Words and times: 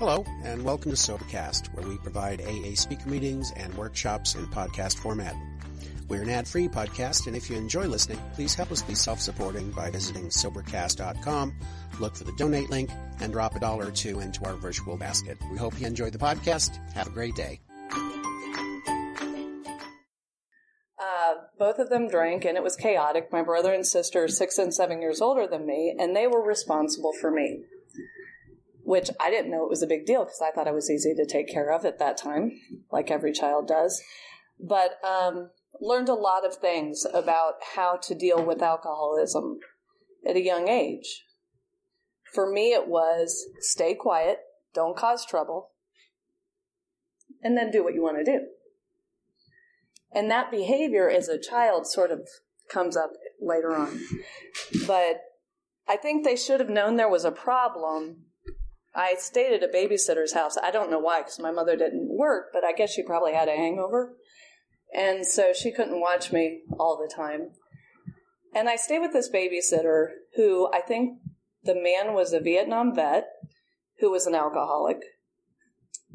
Hello, 0.00 0.24
and 0.44 0.64
welcome 0.64 0.90
to 0.90 0.96
Sobercast, 0.96 1.74
where 1.74 1.86
we 1.86 1.98
provide 1.98 2.40
AA 2.40 2.74
speaker 2.74 3.06
meetings 3.06 3.52
and 3.54 3.74
workshops 3.74 4.34
in 4.34 4.46
podcast 4.46 4.96
format. 4.96 5.36
We're 6.08 6.22
an 6.22 6.30
ad-free 6.30 6.68
podcast, 6.68 7.26
and 7.26 7.36
if 7.36 7.50
you 7.50 7.56
enjoy 7.58 7.84
listening, 7.84 8.18
please 8.32 8.54
help 8.54 8.72
us 8.72 8.80
be 8.80 8.94
self-supporting 8.94 9.72
by 9.72 9.90
visiting 9.90 10.30
Sobercast.com, 10.30 11.54
look 12.00 12.16
for 12.16 12.24
the 12.24 12.32
donate 12.38 12.70
link, 12.70 12.88
and 13.20 13.30
drop 13.30 13.56
a 13.56 13.60
dollar 13.60 13.88
or 13.88 13.90
two 13.90 14.20
into 14.20 14.42
our 14.46 14.54
virtual 14.54 14.96
basket. 14.96 15.36
We 15.52 15.58
hope 15.58 15.78
you 15.78 15.86
enjoy 15.86 16.08
the 16.08 16.16
podcast. 16.16 16.78
Have 16.94 17.08
a 17.08 17.10
great 17.10 17.34
day. 17.34 17.60
Uh, 20.98 21.34
both 21.58 21.78
of 21.78 21.90
them 21.90 22.08
drank, 22.08 22.46
and 22.46 22.56
it 22.56 22.62
was 22.62 22.74
chaotic. 22.74 23.30
My 23.30 23.42
brother 23.42 23.74
and 23.74 23.86
sister 23.86 24.24
are 24.24 24.28
six 24.28 24.56
and 24.56 24.72
seven 24.72 25.02
years 25.02 25.20
older 25.20 25.46
than 25.46 25.66
me, 25.66 25.94
and 25.98 26.16
they 26.16 26.26
were 26.26 26.42
responsible 26.42 27.12
for 27.20 27.30
me 27.30 27.64
which 28.90 29.08
I 29.20 29.30
didn't 29.30 29.52
know 29.52 29.62
it 29.62 29.70
was 29.70 29.84
a 29.84 29.86
big 29.86 30.04
deal 30.04 30.24
because 30.24 30.42
I 30.42 30.50
thought 30.50 30.66
I 30.66 30.72
was 30.72 30.90
easy 30.90 31.14
to 31.14 31.24
take 31.24 31.48
care 31.48 31.70
of 31.70 31.84
at 31.84 32.00
that 32.00 32.16
time, 32.16 32.50
like 32.90 33.08
every 33.08 33.30
child 33.30 33.68
does. 33.68 34.02
But 34.58 34.98
um, 35.04 35.50
learned 35.80 36.08
a 36.08 36.14
lot 36.14 36.44
of 36.44 36.56
things 36.56 37.06
about 37.14 37.54
how 37.76 37.98
to 37.98 38.16
deal 38.16 38.44
with 38.44 38.60
alcoholism 38.60 39.60
at 40.28 40.34
a 40.34 40.42
young 40.42 40.66
age. 40.66 41.24
For 42.34 42.50
me, 42.50 42.72
it 42.72 42.88
was 42.88 43.46
stay 43.60 43.94
quiet, 43.94 44.40
don't 44.74 44.96
cause 44.96 45.24
trouble, 45.24 45.70
and 47.44 47.56
then 47.56 47.70
do 47.70 47.84
what 47.84 47.94
you 47.94 48.02
want 48.02 48.18
to 48.18 48.24
do. 48.24 48.40
And 50.12 50.28
that 50.32 50.50
behavior 50.50 51.08
as 51.08 51.28
a 51.28 51.38
child 51.38 51.86
sort 51.86 52.10
of 52.10 52.28
comes 52.68 52.96
up 52.96 53.12
later 53.40 53.72
on. 53.72 54.00
But 54.84 55.20
I 55.88 55.96
think 55.96 56.24
they 56.24 56.34
should 56.34 56.58
have 56.58 56.68
known 56.68 56.96
there 56.96 57.08
was 57.08 57.24
a 57.24 57.30
problem 57.30 58.24
I 58.94 59.14
stayed 59.18 59.52
at 59.52 59.62
a 59.62 59.72
babysitter's 59.72 60.34
house. 60.34 60.56
I 60.60 60.70
don't 60.70 60.90
know 60.90 60.98
why, 60.98 61.20
because 61.20 61.38
my 61.38 61.52
mother 61.52 61.76
didn't 61.76 62.08
work, 62.08 62.46
but 62.52 62.64
I 62.64 62.72
guess 62.72 62.90
she 62.90 63.02
probably 63.02 63.32
had 63.32 63.48
a 63.48 63.56
hangover. 63.56 64.16
And 64.92 65.24
so 65.24 65.52
she 65.52 65.72
couldn't 65.72 66.00
watch 66.00 66.32
me 66.32 66.62
all 66.78 66.96
the 66.96 67.12
time. 67.14 67.50
And 68.52 68.68
I 68.68 68.76
stayed 68.76 68.98
with 68.98 69.12
this 69.12 69.30
babysitter 69.30 70.08
who 70.34 70.68
I 70.72 70.80
think 70.80 71.18
the 71.62 71.74
man 71.74 72.14
was 72.14 72.32
a 72.32 72.40
Vietnam 72.40 72.94
vet 72.94 73.28
who 74.00 74.10
was 74.10 74.26
an 74.26 74.34
alcoholic. 74.34 74.98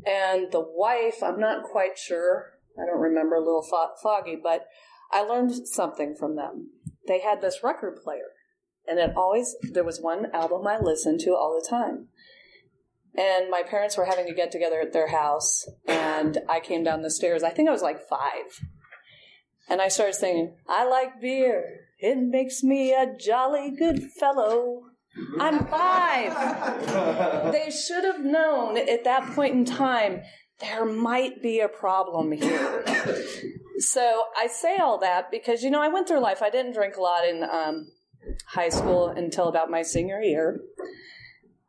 And 0.05 0.51
the 0.51 0.65
wife, 0.65 1.23
I'm 1.23 1.39
not 1.39 1.63
quite 1.63 1.97
sure. 1.97 2.51
I 2.77 2.85
don't 2.85 2.99
remember, 2.99 3.35
a 3.35 3.39
little 3.39 3.63
fo- 3.63 3.95
foggy, 4.03 4.37
but 4.41 4.65
I 5.11 5.21
learned 5.21 5.67
something 5.67 6.15
from 6.15 6.35
them. 6.35 6.71
They 7.07 7.21
had 7.21 7.41
this 7.41 7.63
record 7.63 8.01
player, 8.03 8.33
and 8.87 8.99
it 8.99 9.15
always, 9.15 9.55
there 9.61 9.83
was 9.83 10.01
one 10.01 10.27
album 10.33 10.67
I 10.67 10.77
listened 10.79 11.21
to 11.21 11.31
all 11.31 11.57
the 11.59 11.67
time. 11.67 12.09
And 13.17 13.49
my 13.49 13.63
parents 13.63 13.97
were 13.97 14.05
having 14.05 14.27
a 14.27 14.33
get 14.33 14.52
together 14.52 14.81
at 14.81 14.91
their 14.91 15.08
house, 15.08 15.66
and 15.88 16.38
I 16.49 16.59
came 16.59 16.83
down 16.83 17.02
the 17.02 17.09
stairs. 17.09 17.44
I 17.44 17.49
think 17.49 17.69
I 17.69 17.72
was 17.72 17.81
like 17.81 18.07
five. 18.09 18.59
And 19.69 19.81
I 19.81 19.88
started 19.88 20.16
singing, 20.16 20.55
I 20.67 20.88
like 20.88 21.22
beer. 21.22 21.80
It 21.99 22.17
makes 22.17 22.61
me 22.61 22.94
a 22.94 23.16
jolly 23.17 23.73
good 23.77 24.03
fellow. 24.19 24.81
I'm 25.39 25.66
five. 25.66 26.33
they 27.52 27.72
should 27.72 28.03
have 28.03 28.19
known 28.19 28.77
at 28.77 29.05
that 29.05 29.33
point 29.33 29.55
in 29.55 29.66
time 29.66 30.22
there 30.59 30.85
might 30.85 31.41
be 31.41 31.59
a 31.59 31.67
problem 31.67 32.31
here. 32.31 32.83
so 33.79 34.23
I 34.38 34.47
say 34.47 34.77
all 34.77 35.00
that 35.00 35.31
because, 35.31 35.63
you 35.63 35.72
know, 35.72 35.81
I 35.81 35.88
went 35.88 36.07
through 36.07 36.19
life. 36.19 36.41
I 36.41 36.50
didn't 36.50 36.73
drink 36.73 36.95
a 36.95 37.02
lot 37.02 37.27
in 37.27 37.44
um, 37.44 37.88
high 38.47 38.69
school 38.69 39.07
until 39.07 39.47
about 39.47 39.69
my 39.69 39.81
senior 39.81 40.22
year 40.22 40.59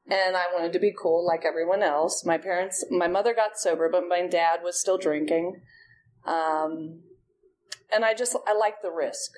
and 0.09 0.37
I 0.37 0.45
wanted 0.55 0.73
to 0.73 0.79
be 0.79 0.95
cool 0.97 1.27
like 1.27 1.45
everyone 1.45 1.83
else. 1.83 2.25
My 2.25 2.39
parents, 2.39 2.85
my 2.91 3.09
mother 3.09 3.35
got 3.35 3.59
sober, 3.59 3.89
but 3.91 4.09
my 4.09 4.27
dad 4.27 4.61
was 4.63 4.81
still 4.81 4.99
drinking. 4.99 5.63
Um, 6.25 7.01
and 7.93 8.05
I 8.05 8.15
just, 8.15 8.37
I 8.47 8.55
liked 8.55 8.83
the 8.83 8.93
risk. 8.93 9.33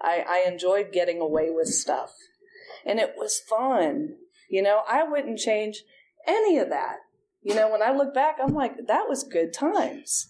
I, 0.00 0.24
I 0.28 0.48
enjoyed 0.48 0.92
getting 0.92 1.20
away 1.20 1.50
with 1.50 1.68
stuff. 1.68 2.12
And 2.84 3.00
it 3.00 3.14
was 3.16 3.40
fun. 3.40 4.16
You 4.48 4.62
know, 4.62 4.82
I 4.88 5.02
wouldn't 5.02 5.40
change 5.40 5.82
any 6.26 6.58
of 6.58 6.68
that. 6.68 6.98
You 7.42 7.54
know, 7.54 7.70
when 7.70 7.82
I 7.82 7.92
look 7.92 8.14
back, 8.14 8.36
I'm 8.40 8.54
like, 8.54 8.74
that 8.86 9.08
was 9.08 9.24
good 9.24 9.52
times. 9.52 10.28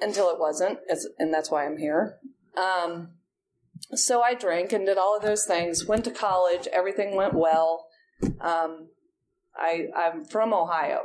Until 0.00 0.30
it 0.30 0.38
wasn't, 0.38 0.78
and 1.18 1.34
that's 1.34 1.50
why 1.50 1.66
I'm 1.66 1.76
here. 1.76 2.18
Um, 2.56 3.10
so 3.94 4.20
I 4.22 4.34
drank 4.34 4.72
and 4.72 4.86
did 4.86 4.96
all 4.96 5.16
of 5.16 5.22
those 5.22 5.44
things, 5.44 5.86
went 5.86 6.04
to 6.04 6.12
college, 6.12 6.68
everything 6.72 7.16
went 7.16 7.34
well 7.34 7.87
um, 8.40 8.88
I, 9.56 9.86
I'm 9.96 10.24
from 10.24 10.52
Ohio, 10.52 11.00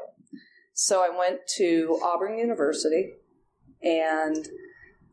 so 0.73 1.01
I 1.01 1.15
went 1.15 1.41
to 1.57 1.99
Auburn 2.03 2.37
University, 2.37 3.13
and 3.81 4.47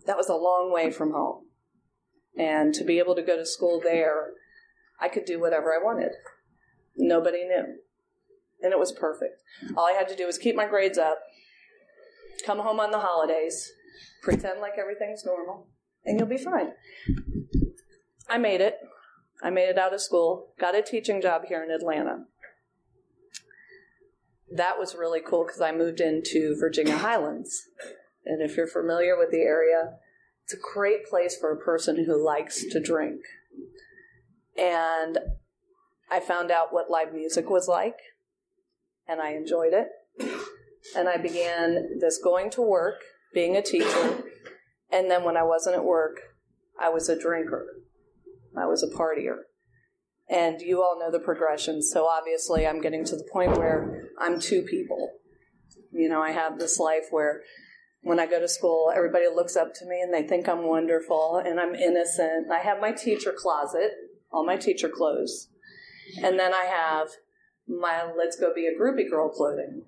that 0.07 0.17
was 0.17 0.29
a 0.29 0.35
long 0.35 0.73
way 0.73 0.91
from 0.91 1.13
home. 1.13 1.45
And 2.37 2.73
to 2.75 2.85
be 2.85 2.99
able 2.99 3.15
to 3.17 3.23
go 3.23 3.37
to 3.37 3.45
school 3.45 3.81
there, 3.83 4.31
I 5.01 5.09
could 5.09 5.25
do 5.25 5.41
whatever 5.41 5.75
I 5.75 5.83
wanted. 5.83 6.13
Nobody 6.97 7.45
knew. 7.45 7.77
And 8.63 8.73
it 8.73 8.79
was 8.79 8.93
perfect. 8.93 9.43
All 9.77 9.87
I 9.87 9.93
had 9.93 10.09
to 10.09 10.17
do 10.17 10.27
was 10.27 10.39
keep 10.39 10.55
my 10.55 10.67
grades 10.67 10.99
up, 10.99 11.19
come 12.45 12.59
home 12.59 12.79
on 12.81 12.91
the 12.91 12.99
holidays, 12.99 13.73
pretend 14.23 14.61
like 14.61 14.75
everything's 14.79 15.25
normal, 15.25 15.67
and 16.05 16.19
you'll 16.19 16.29
be 16.29 16.39
fine. 16.39 16.73
I 18.29 18.39
made 18.39 18.61
it. 18.61 18.77
I 19.43 19.51
made 19.51 19.69
it 19.69 19.79
out 19.79 19.95
of 19.95 20.01
school, 20.01 20.49
got 20.59 20.75
a 20.75 20.83
teaching 20.83 21.21
job 21.21 21.43
here 21.49 21.63
in 21.63 21.71
Atlanta. 21.71 22.25
That 24.53 24.79
was 24.79 24.95
really 24.95 25.21
cool 25.21 25.45
because 25.45 25.61
I 25.61 25.73
moved 25.73 26.01
into 26.01 26.57
Virginia 26.59 26.99
Highlands. 26.99 27.69
And 28.27 28.43
if 28.43 28.57
you're 28.57 28.67
familiar 28.67 29.17
with 29.17 29.31
the 29.31 29.41
area, 29.41 29.95
it's 30.45 30.53
a 30.53 30.75
great 30.75 31.07
place 31.07 31.37
for 31.39 31.53
a 31.53 31.57
person 31.57 32.05
who 32.05 32.23
likes 32.23 32.65
to 32.67 32.81
drink. 32.81 33.21
And 34.59 35.19
I 36.11 36.21
found 36.21 36.51
out 36.51 36.73
what 36.73 36.91
live 36.91 37.15
music 37.15 37.49
was 37.49 37.69
like, 37.69 37.97
and 39.07 39.21
I 39.21 39.35
enjoyed 39.35 39.73
it. 39.73 39.89
And 40.97 41.09
I 41.09 41.17
began 41.17 41.99
this 42.01 42.19
going 42.23 42.51
to 42.51 42.63
work, 42.63 42.97
being 43.33 43.57
a 43.57 43.63
teacher, 43.63 44.25
and 44.91 45.11
then 45.11 45.25
when 45.25 45.37
I 45.37 45.45
wasn't 45.45 45.77
at 45.77 45.85
work, 45.85 46.21
I 46.81 46.89
was 46.89 47.09
a 47.09 47.19
drinker. 47.19 47.67
I 48.57 48.67
was 48.67 48.83
a 48.83 48.89
partier. 48.89 49.37
And 50.29 50.61
you 50.61 50.83
all 50.83 50.99
know 50.99 51.11
the 51.11 51.19
progression. 51.19 51.83
So 51.83 52.07
obviously, 52.07 52.67
I'm 52.67 52.81
getting 52.81 53.05
to 53.07 53.17
the 53.17 53.29
point 53.33 53.59
where 53.59 54.11
I'm 54.19 54.41
two 54.41 54.63
people. 54.63 55.15
You 55.93 56.09
know, 56.09 56.23
I 56.23 56.31
have 56.31 56.59
this 56.59 56.79
life 56.79 57.07
where 57.11 57.43
when 58.03 58.21
I 58.21 58.27
go 58.27 58.41
to 58.41 58.49
school, 58.49 58.93
everybody 58.95 59.27
looks 59.27 59.57
up 59.57 59.75
to 59.75 59.87
me 59.87 60.01
and 60.01 60.15
they 60.15 60.27
think 60.27 60.49
I'm 60.49 60.67
wonderful 60.67 61.43
and 61.45 61.61
I'm 61.61 61.75
innocent. 61.75 62.51
I 62.51 62.61
have 62.61 62.81
my 62.81 62.93
teacher 62.93 63.35
closet, 63.37 63.91
all 64.33 64.47
my 64.47 64.57
teacher 64.57 64.89
clothes. 64.89 65.49
And 66.23 66.39
then 66.39 66.55
I 66.55 66.65
have 66.65 67.09
my 67.69 68.11
let's 68.17 68.39
go 68.39 68.55
be 68.55 68.67
a 68.67 68.79
groupie 68.79 69.09
girl 69.09 69.29
clothing. 69.29 69.83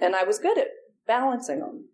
And 0.00 0.16
I 0.16 0.24
was 0.24 0.38
good 0.38 0.58
at 0.58 0.68
balancing 1.06 1.60
them. 1.60 1.88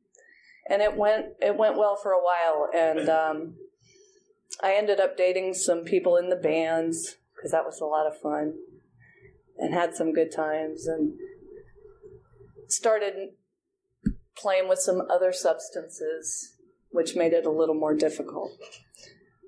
And 0.69 0.81
it 0.81 0.97
went 0.97 1.27
it 1.41 1.57
went 1.57 1.77
well 1.77 1.97
for 1.97 2.13
a 2.13 2.23
while 2.23 2.69
and 2.75 3.09
um, 3.09 3.55
I 4.61 4.75
ended 4.75 5.01
up 5.01 5.17
dating 5.17 5.55
some 5.55 5.85
people 5.85 6.17
in 6.17 6.29
the 6.29 6.37
bands 6.37 7.17
because 7.35 7.53
that 7.53 7.65
was 7.65 7.81
a 7.81 7.87
lot 7.87 8.07
of 8.07 8.21
fun 8.21 8.55
and 9.59 9.75
had 9.75 9.95
some 9.95 10.13
good 10.13 10.33
times 10.33 10.87
and 10.87 11.15
started 12.69 13.31
playing 14.37 14.69
with 14.69 14.79
some 14.79 15.03
other 15.11 15.33
substances, 15.33 16.57
which 16.91 17.17
made 17.17 17.33
it 17.33 17.47
a 17.47 17.51
little 17.51 17.75
more 17.75 17.95
difficult. 17.95 18.53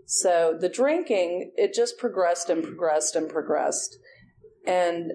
So 0.07 0.57
the 0.59 0.69
drinking, 0.69 1.53
it 1.57 1.75
just 1.75 1.99
progressed 1.99 2.51
and 2.51 2.63
progressed 2.63 3.17
and 3.17 3.29
progressed. 3.29 3.99
And 4.67 5.11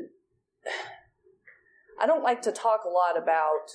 I 2.01 2.07
don't 2.07 2.23
like 2.23 2.41
to 2.43 2.51
talk 2.51 2.81
a 2.85 2.89
lot 2.89 3.21
about 3.21 3.71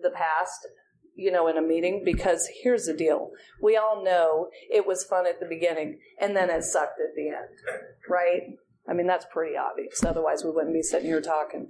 the 0.00 0.10
past 0.10 0.66
you 1.14 1.30
know, 1.30 1.48
in 1.48 1.56
a 1.56 1.62
meeting 1.62 2.02
because 2.04 2.48
here's 2.62 2.86
the 2.86 2.94
deal. 2.94 3.30
We 3.60 3.76
all 3.76 4.02
know 4.04 4.48
it 4.70 4.86
was 4.86 5.04
fun 5.04 5.26
at 5.26 5.40
the 5.40 5.46
beginning 5.46 5.98
and 6.20 6.36
then 6.36 6.50
it 6.50 6.64
sucked 6.64 7.00
at 7.00 7.14
the 7.14 7.28
end, 7.28 7.82
right? 8.08 8.42
I 8.88 8.94
mean, 8.94 9.06
that's 9.06 9.26
pretty 9.32 9.56
obvious. 9.56 10.02
Otherwise, 10.04 10.42
we 10.44 10.50
wouldn't 10.50 10.74
be 10.74 10.82
sitting 10.82 11.08
here 11.08 11.20
talking. 11.20 11.68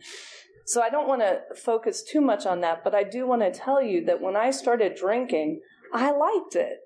So 0.65 0.81
I 0.81 0.91
don't 0.91 1.09
want 1.09 1.23
to 1.23 1.41
focus 1.56 2.03
too 2.03 2.21
much 2.21 2.47
on 2.47 2.61
that, 2.61 2.85
but 2.85 2.94
I 2.94 3.03
do 3.03 3.27
want 3.27 3.43
to 3.43 3.50
tell 3.50 3.83
you 3.83 4.05
that 4.06 4.21
when 4.21 4.37
I 4.37 4.50
started 4.50 4.94
drinking, 4.94 5.61
I 5.93 6.11
liked 6.12 6.55
it. 6.55 6.79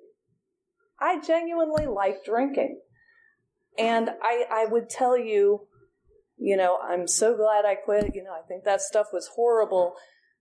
I 0.99 1.21
genuinely 1.21 1.87
liked 1.87 2.25
drinking. 2.25 2.81
And 3.79 4.11
I, 4.23 4.45
I 4.51 4.67
would 4.67 4.89
tell 4.89 5.19
you, 5.19 5.67
you 6.39 6.57
know, 6.57 6.79
I'm 6.83 7.07
so 7.07 7.37
glad 7.37 7.65
I 7.65 7.75
quit. 7.75 8.15
You 8.15 8.25
know, 8.25 8.33
I 8.33 8.47
think 8.49 8.65
that 8.65 8.81
stuff 8.81 9.09
was 9.13 9.31
horrible, 9.37 9.95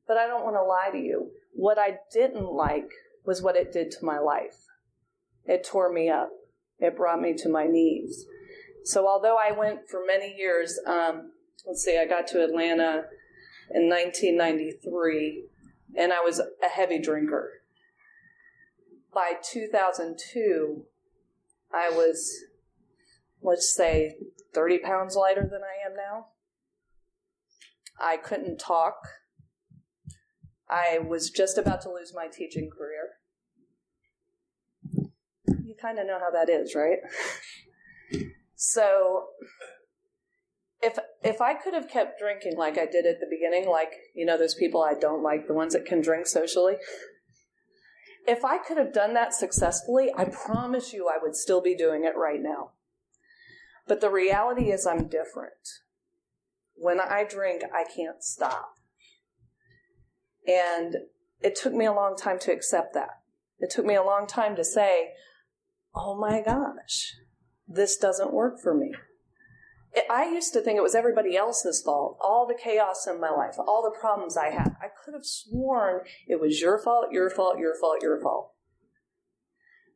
but 0.08 0.18
I 0.18 0.28
don't 0.28 0.44
want 0.44 0.56
to 0.56 0.64
lie 0.64 0.90
to 0.92 0.98
you. 0.98 1.32
What 1.56 1.80
I 1.80 2.00
didn't 2.12 2.52
like 2.52 2.92
was 3.26 3.42
what 3.42 3.56
it 3.56 3.72
did 3.72 3.92
to 3.92 4.06
my 4.06 4.20
life. 4.20 4.58
It 5.46 5.66
tore 5.66 5.92
me 5.92 6.10
up. 6.10 6.30
It 6.80 6.98
brought 6.98 7.22
me 7.22 7.34
to 7.38 7.50
my 7.50 7.66
knees. 7.66 8.26
So 8.84 9.08
although 9.08 9.38
I 9.38 9.52
went 9.52 9.90
for 9.90 10.02
many 10.06 10.36
years 10.38 10.80
um, 10.86 11.32
let's 11.66 11.84
see, 11.84 11.98
I 11.98 12.06
got 12.06 12.28
to 12.28 12.44
Atlanta 12.44 13.06
in 13.72 13.90
1993, 13.90 15.46
and 15.98 16.14
I 16.14 16.22
was 16.22 16.40
a 16.40 16.70
heavy 16.70 17.00
drinker. 17.00 17.52
By 19.14 19.34
2002, 19.42 20.84
I 21.74 21.90
was, 21.90 22.32
let's 23.42 23.74
say, 23.74 24.18
30 24.54 24.80
pounds 24.80 25.16
lighter 25.16 25.48
than 25.50 25.62
I 25.62 25.90
am 25.90 25.96
now. 25.96 26.28
I 28.00 28.18
couldn't 28.18 28.58
talk. 28.58 28.96
I 30.70 31.00
was 31.00 31.30
just 31.30 31.58
about 31.58 31.82
to 31.82 31.92
lose 31.92 32.14
my 32.16 32.28
teaching 32.28 32.70
career. 32.70 33.10
You 35.64 35.76
kind 35.80 36.00
of 36.00 36.08
know 36.08 36.20
how 36.20 36.32
that 36.32 36.50
is, 36.50 36.76
right? 36.76 37.00
so 38.56 39.26
if 40.82 40.98
if 41.24 41.42
I 41.42 41.54
could 41.54 41.74
have 41.74 41.90
kept 41.90 42.20
drinking 42.20 42.58
like 42.58 42.78
I 42.78 42.86
did 42.86 43.06
at 43.06 43.20
the 43.20 43.28
beginning, 43.30 43.70
like 43.70 43.94
you 44.14 44.26
know 44.26 44.38
those 44.38 44.56
people 44.56 44.84
I 44.84 44.94
don't 44.94 45.24
like, 45.24 45.48
the 45.48 45.54
ones 45.54 45.74
that 45.74 45.86
can 45.86 46.02
drink 46.02 46.28
socially, 46.28 46.76
if 48.28 48.44
I 48.44 48.58
could 48.58 48.78
have 48.78 48.94
done 48.94 49.14
that 49.14 49.34
successfully, 49.34 50.12
I 50.16 50.26
promise 50.26 50.94
you 50.94 51.08
I 51.08 51.18
would 51.22 51.36
still 51.36 51.62
be 51.62 51.76
doing 51.76 52.04
it 52.06 52.18
right 52.18 52.42
now. 52.42 52.72
But 53.88 54.02
the 54.02 54.10
reality 54.10 54.72
is 54.72 54.88
I'm 54.88 55.08
different. 55.08 55.54
When 56.76 57.00
I 57.00 57.24
drink, 57.24 57.64
I 57.74 57.84
can't 57.84 58.24
stop. 58.24 58.76
And 60.48 60.96
it 61.42 61.56
took 61.56 61.74
me 61.74 61.86
a 61.86 61.94
long 61.94 62.16
time 62.16 62.40
to 62.40 62.52
accept 62.52 62.94
that. 62.94 63.22
It 63.60 63.70
took 63.72 63.86
me 63.86 63.96
a 63.96 64.04
long 64.04 64.28
time 64.28 64.56
to 64.56 64.64
say, 64.64 65.12
oh 65.94 66.18
my 66.20 66.42
gosh, 66.42 67.14
this 67.68 67.98
doesn't 67.98 68.34
work 68.34 68.60
for 68.62 68.74
me. 68.74 68.94
I 70.10 70.26
used 70.26 70.52
to 70.54 70.62
think 70.62 70.78
it 70.78 70.84
was 70.84 70.96
everybody 70.96 71.38
else's 71.38 71.82
fault, 71.82 72.18
all 72.20 72.46
the 72.46 72.60
chaos 72.62 73.08
in 73.08 73.22
my 73.22 73.30
life, 73.30 73.56
all 73.58 73.82
the 73.82 73.98
problems 73.98 74.36
I 74.36 74.50
had. 74.50 74.76
I 74.82 74.88
could 74.88 75.14
have 75.14 75.26
sworn 75.26 76.02
it 76.28 76.42
was 76.42 76.60
your 76.60 76.78
fault, 76.78 77.08
your 77.12 77.30
fault, 77.30 77.60
your 77.60 77.74
fault, 77.80 78.02
your 78.02 78.20
fault. 78.20 78.52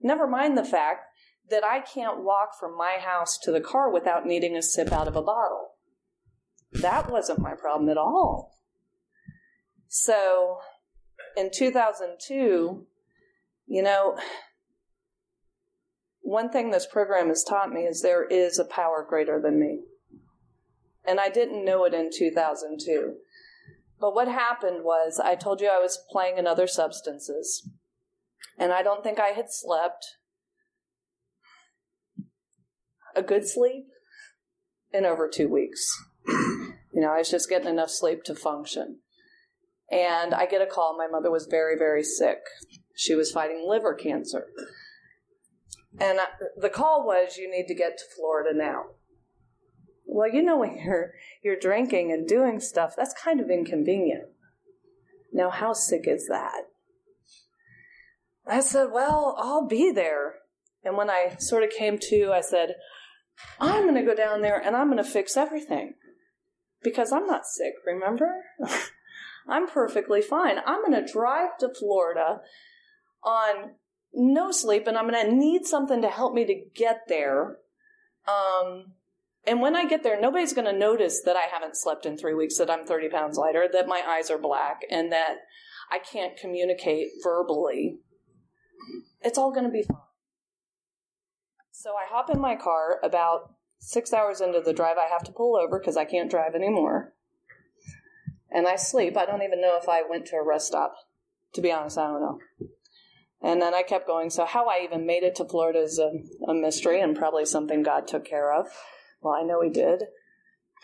Never 0.01 0.25
mind 0.25 0.57
the 0.57 0.63
fact 0.63 1.05
that 1.49 1.65
I 1.65 1.81
can't 1.81 2.23
walk 2.23 2.51
from 2.57 2.77
my 2.77 2.97
house 2.99 3.37
to 3.39 3.51
the 3.51 3.59
car 3.59 3.91
without 3.91 4.25
needing 4.25 4.55
a 4.55 4.61
sip 4.61 4.93
out 4.93 5.07
of 5.07 5.17
a 5.17 5.21
bottle. 5.21 5.71
That 6.71 7.11
wasn't 7.11 7.39
my 7.39 7.55
problem 7.55 7.89
at 7.89 7.97
all. 7.97 8.58
So 9.89 10.59
in 11.35 11.49
2002, 11.51 12.85
you 13.67 13.83
know, 13.83 14.17
one 16.21 16.51
thing 16.51 16.69
this 16.69 16.85
program 16.85 17.29
has 17.29 17.43
taught 17.43 17.71
me 17.71 17.81
is 17.81 18.01
there 18.01 18.23
is 18.23 18.59
a 18.59 18.65
power 18.65 19.05
greater 19.07 19.41
than 19.41 19.59
me. 19.59 19.81
And 21.07 21.19
I 21.19 21.29
didn't 21.29 21.65
know 21.65 21.85
it 21.85 21.95
in 21.95 22.11
2002. 22.15 23.15
But 23.99 24.13
what 24.13 24.27
happened 24.27 24.83
was, 24.83 25.19
I 25.21 25.35
told 25.35 25.59
you 25.59 25.69
I 25.69 25.79
was 25.79 25.99
playing 26.11 26.37
in 26.37 26.45
other 26.45 26.67
substances. 26.67 27.67
And 28.59 28.71
I 28.71 28.83
don't 28.83 29.03
think 29.03 29.19
I 29.19 29.29
had 29.29 29.47
slept 29.49 30.05
a 33.15 33.23
good 33.23 33.47
sleep 33.47 33.87
in 34.93 35.03
over 35.03 35.27
two 35.27 35.49
weeks. 35.49 35.81
You 36.27 37.01
know, 37.01 37.11
I 37.11 37.19
was 37.19 37.31
just 37.31 37.49
getting 37.49 37.69
enough 37.69 37.89
sleep 37.89 38.23
to 38.25 38.35
function. 38.35 38.99
And 39.91 40.33
I 40.33 40.45
get 40.45 40.61
a 40.61 40.65
call. 40.65 40.97
My 40.97 41.07
mother 41.07 41.31
was 41.31 41.47
very, 41.47 41.77
very 41.77 42.03
sick. 42.03 42.39
She 42.95 43.15
was 43.15 43.31
fighting 43.31 43.65
liver 43.67 43.93
cancer. 43.93 44.47
And 45.99 46.19
the 46.57 46.69
call 46.69 47.05
was, 47.05 47.37
you 47.37 47.49
need 47.49 47.67
to 47.67 47.75
get 47.75 47.97
to 47.97 48.03
Florida 48.15 48.51
now. 48.55 48.83
Well, 50.05 50.29
you 50.29 50.41
know, 50.41 50.57
when 50.57 50.77
you're, 50.77 51.13
you're 51.43 51.59
drinking 51.59 52.11
and 52.11 52.27
doing 52.27 52.59
stuff, 52.59 52.93
that's 52.95 53.13
kind 53.13 53.39
of 53.39 53.49
inconvenient. 53.49 54.25
Now, 55.31 55.49
how 55.49 55.73
sick 55.73 56.03
is 56.05 56.27
that? 56.27 56.63
I 58.47 58.61
said, 58.61 58.87
well, 58.91 59.35
I'll 59.37 59.67
be 59.67 59.91
there. 59.91 60.35
And 60.83 60.97
when 60.97 61.09
I 61.09 61.35
sort 61.39 61.63
of 61.63 61.69
came 61.69 61.99
to, 62.09 62.31
I 62.33 62.41
said, 62.41 62.75
I'm 63.59 63.83
going 63.83 63.95
to 63.95 64.03
go 64.03 64.15
down 64.15 64.41
there 64.41 64.59
and 64.59 64.75
I'm 64.75 64.87
going 64.87 65.03
to 65.03 65.09
fix 65.09 65.37
everything. 65.37 65.93
Because 66.81 67.11
I'm 67.11 67.27
not 67.27 67.45
sick, 67.45 67.73
remember? 67.85 68.45
I'm 69.49 69.67
perfectly 69.67 70.21
fine. 70.21 70.57
I'm 70.65 70.83
going 70.85 71.05
to 71.05 71.11
drive 71.11 71.57
to 71.59 71.73
Florida 71.73 72.41
on 73.23 73.71
no 74.13 74.51
sleep 74.51 74.87
and 74.87 74.97
I'm 74.97 75.09
going 75.09 75.25
to 75.25 75.35
need 75.35 75.65
something 75.65 76.01
to 76.01 76.09
help 76.09 76.33
me 76.33 76.45
to 76.45 76.61
get 76.75 77.01
there. 77.07 77.57
Um, 78.27 78.93
and 79.45 79.61
when 79.61 79.75
I 79.75 79.85
get 79.85 80.03
there, 80.03 80.19
nobody's 80.19 80.53
going 80.53 80.71
to 80.71 80.77
notice 80.77 81.21
that 81.25 81.35
I 81.35 81.47
haven't 81.51 81.77
slept 81.77 82.05
in 82.05 82.17
three 82.17 82.33
weeks, 82.33 82.57
that 82.57 82.69
I'm 82.69 82.85
30 82.85 83.09
pounds 83.09 83.37
lighter, 83.37 83.67
that 83.71 83.87
my 83.87 84.03
eyes 84.07 84.29
are 84.29 84.37
black, 84.37 84.81
and 84.89 85.11
that 85.11 85.37
I 85.91 85.99
can't 85.99 86.37
communicate 86.37 87.07
verbally. 87.23 87.97
It's 89.21 89.37
all 89.37 89.51
going 89.51 89.65
to 89.65 89.71
be 89.71 89.83
fine. 89.83 89.97
So 91.71 91.91
I 91.91 92.05
hop 92.09 92.29
in 92.29 92.41
my 92.41 92.55
car 92.55 92.99
about 93.03 93.53
six 93.79 94.11
hours 94.11 94.41
into 94.41 94.59
the 94.59 94.73
drive. 94.73 94.97
I 94.97 95.09
have 95.11 95.23
to 95.23 95.31
pull 95.31 95.55
over 95.55 95.79
because 95.79 95.97
I 95.97 96.05
can't 96.05 96.29
drive 96.29 96.53
anymore. 96.53 97.13
And 98.51 98.67
I 98.67 98.75
sleep. 98.75 99.17
I 99.17 99.25
don't 99.25 99.43
even 99.43 99.61
know 99.61 99.77
if 99.81 99.87
I 99.87 100.01
went 100.07 100.25
to 100.27 100.37
a 100.37 100.45
rest 100.45 100.67
stop. 100.67 100.95
To 101.53 101.61
be 101.61 101.71
honest, 101.71 101.97
I 101.97 102.07
don't 102.07 102.21
know. 102.21 102.39
And 103.41 103.61
then 103.61 103.73
I 103.73 103.83
kept 103.83 104.07
going. 104.07 104.29
So 104.29 104.45
how 104.45 104.67
I 104.67 104.81
even 104.83 105.05
made 105.05 105.23
it 105.23 105.35
to 105.35 105.45
Florida 105.45 105.79
is 105.79 105.99
a, 105.99 106.11
a 106.49 106.53
mystery 106.53 106.99
and 106.99 107.15
probably 107.15 107.45
something 107.45 107.83
God 107.83 108.07
took 108.07 108.25
care 108.25 108.53
of. 108.53 108.67
Well, 109.21 109.33
I 109.33 109.43
know 109.43 109.61
He 109.61 109.69
did. 109.69 110.03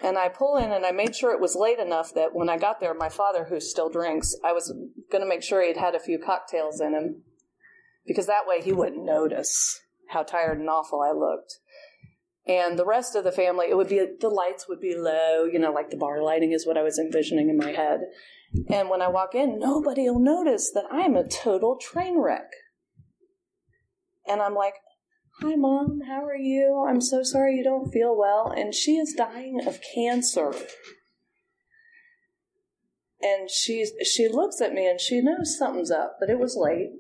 And 0.02 0.18
I 0.18 0.28
pull 0.28 0.58
in 0.58 0.72
and 0.72 0.86
I 0.86 0.92
made 0.92 1.16
sure 1.16 1.32
it 1.32 1.40
was 1.40 1.56
late 1.56 1.80
enough 1.80 2.14
that 2.16 2.34
when 2.34 2.50
I 2.50 2.58
got 2.58 2.80
there, 2.80 2.94
my 2.94 3.10
father, 3.10 3.46
who 3.46 3.60
still 3.62 3.90
drinks, 3.90 4.36
I 4.44 4.52
was 4.52 4.74
going 5.10 5.24
to 5.24 5.30
make 5.30 5.42
sure 5.42 5.66
he'd 5.66 5.78
had 5.78 5.96
a 5.96 6.00
few 6.00 6.20
cocktails 6.20 6.82
in 6.82 6.94
him 6.94 7.24
because 8.06 8.28
that 8.28 8.46
way 8.46 8.62
he 8.62 8.74
wouldn't 8.74 9.06
notice 9.06 9.82
how 10.10 10.24
tired 10.24 10.60
and 10.60 10.70
awful 10.70 11.02
I 11.02 11.12
looked. 11.12 11.60
And 12.48 12.78
the 12.78 12.86
rest 12.86 13.16
of 13.16 13.24
the 13.24 13.32
family, 13.32 13.68
it 13.70 13.76
would 13.76 13.90
be, 13.90 14.06
the 14.20 14.30
lights 14.30 14.68
would 14.70 14.80
be 14.80 14.96
low, 14.96 15.46
you 15.46 15.58
know, 15.58 15.72
like 15.72 15.90
the 15.90 15.98
bar 15.98 16.22
lighting 16.22 16.52
is 16.52 16.66
what 16.66 16.78
I 16.78 16.84
was 16.84 17.00
envisioning 17.00 17.50
in 17.50 17.58
my 17.58 17.72
head. 17.72 18.02
And 18.70 18.90
when 18.90 19.02
I 19.02 19.08
walk 19.08 19.34
in, 19.34 19.60
nobody 19.60 20.10
will 20.10 20.20
notice 20.20 20.72
that 20.74 20.86
I'm 20.92 21.16
a 21.16 21.28
total 21.28 21.78
train 21.78 22.20
wreck. 22.20 22.52
And 24.28 24.42
I'm 24.42 24.54
like, 24.54 24.76
Hi, 25.42 25.56
mom, 25.56 26.00
how 26.08 26.24
are 26.24 26.38
you? 26.38 26.86
I'm 26.88 27.02
so 27.02 27.22
sorry 27.22 27.56
you 27.56 27.64
don't 27.64 27.92
feel 27.92 28.16
well. 28.18 28.54
And 28.56 28.74
she 28.74 28.96
is 28.96 29.14
dying 29.18 29.60
of 29.68 29.82
cancer. 29.94 30.54
And 33.22 33.50
she's, 33.50 33.92
she 34.04 34.30
looks 34.30 34.62
at 34.62 34.72
me 34.72 34.88
and 34.88 35.02
she 35.02 35.20
knows 35.20 35.58
something's 35.58 35.92
up, 35.92 36.18
but 36.22 36.30
it 36.30 36.40
was 36.40 36.56
late. 36.56 36.92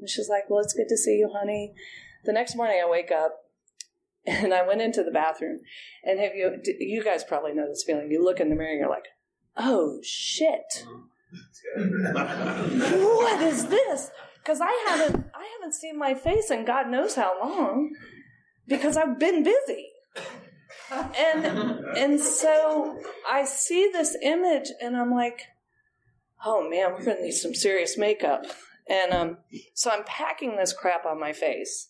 And 0.00 0.08
she's 0.08 0.28
like, 0.28 0.50
Well, 0.50 0.60
it's 0.60 0.74
good 0.74 0.88
to 0.88 0.96
see 0.96 1.18
you, 1.18 1.30
honey. 1.32 1.74
The 2.24 2.32
next 2.32 2.56
morning 2.56 2.82
I 2.84 2.90
wake 2.90 3.12
up 3.12 3.43
and 4.26 4.54
I 4.54 4.66
went 4.66 4.82
into 4.82 5.02
the 5.02 5.10
bathroom. 5.10 5.60
And 6.02 6.18
have 6.20 6.34
you, 6.34 6.60
you 6.78 7.02
guys 7.04 7.24
probably 7.24 7.54
know 7.54 7.66
this 7.68 7.84
feeling. 7.86 8.10
You 8.10 8.24
look 8.24 8.40
in 8.40 8.48
the 8.48 8.56
mirror 8.56 8.70
and 8.70 8.80
you're 8.80 8.90
like, 8.90 9.08
Oh 9.56 10.00
shit. 10.02 10.84
what 11.76 13.42
is 13.42 13.66
this? 13.66 14.10
Because 14.38 14.60
I 14.60 14.84
haven't 14.88 15.26
I 15.34 15.48
haven't 15.58 15.74
seen 15.74 15.98
my 15.98 16.14
face 16.14 16.50
in 16.50 16.64
God 16.64 16.88
knows 16.88 17.14
how 17.14 17.40
long 17.40 17.90
because 18.66 18.96
I've 18.96 19.18
been 19.18 19.42
busy. 19.42 19.88
And 20.90 21.46
and 21.96 22.20
so 22.20 23.00
I 23.28 23.44
see 23.44 23.90
this 23.92 24.16
image 24.22 24.70
and 24.80 24.96
I'm 24.96 25.10
like, 25.10 25.42
oh 26.44 26.68
man, 26.68 26.92
we're 26.92 27.04
gonna 27.04 27.22
need 27.22 27.32
some 27.32 27.54
serious 27.54 27.96
makeup. 27.96 28.44
And 28.88 29.12
um, 29.12 29.38
so 29.72 29.90
I'm 29.90 30.04
packing 30.04 30.56
this 30.56 30.72
crap 30.72 31.06
on 31.06 31.18
my 31.18 31.32
face. 31.32 31.88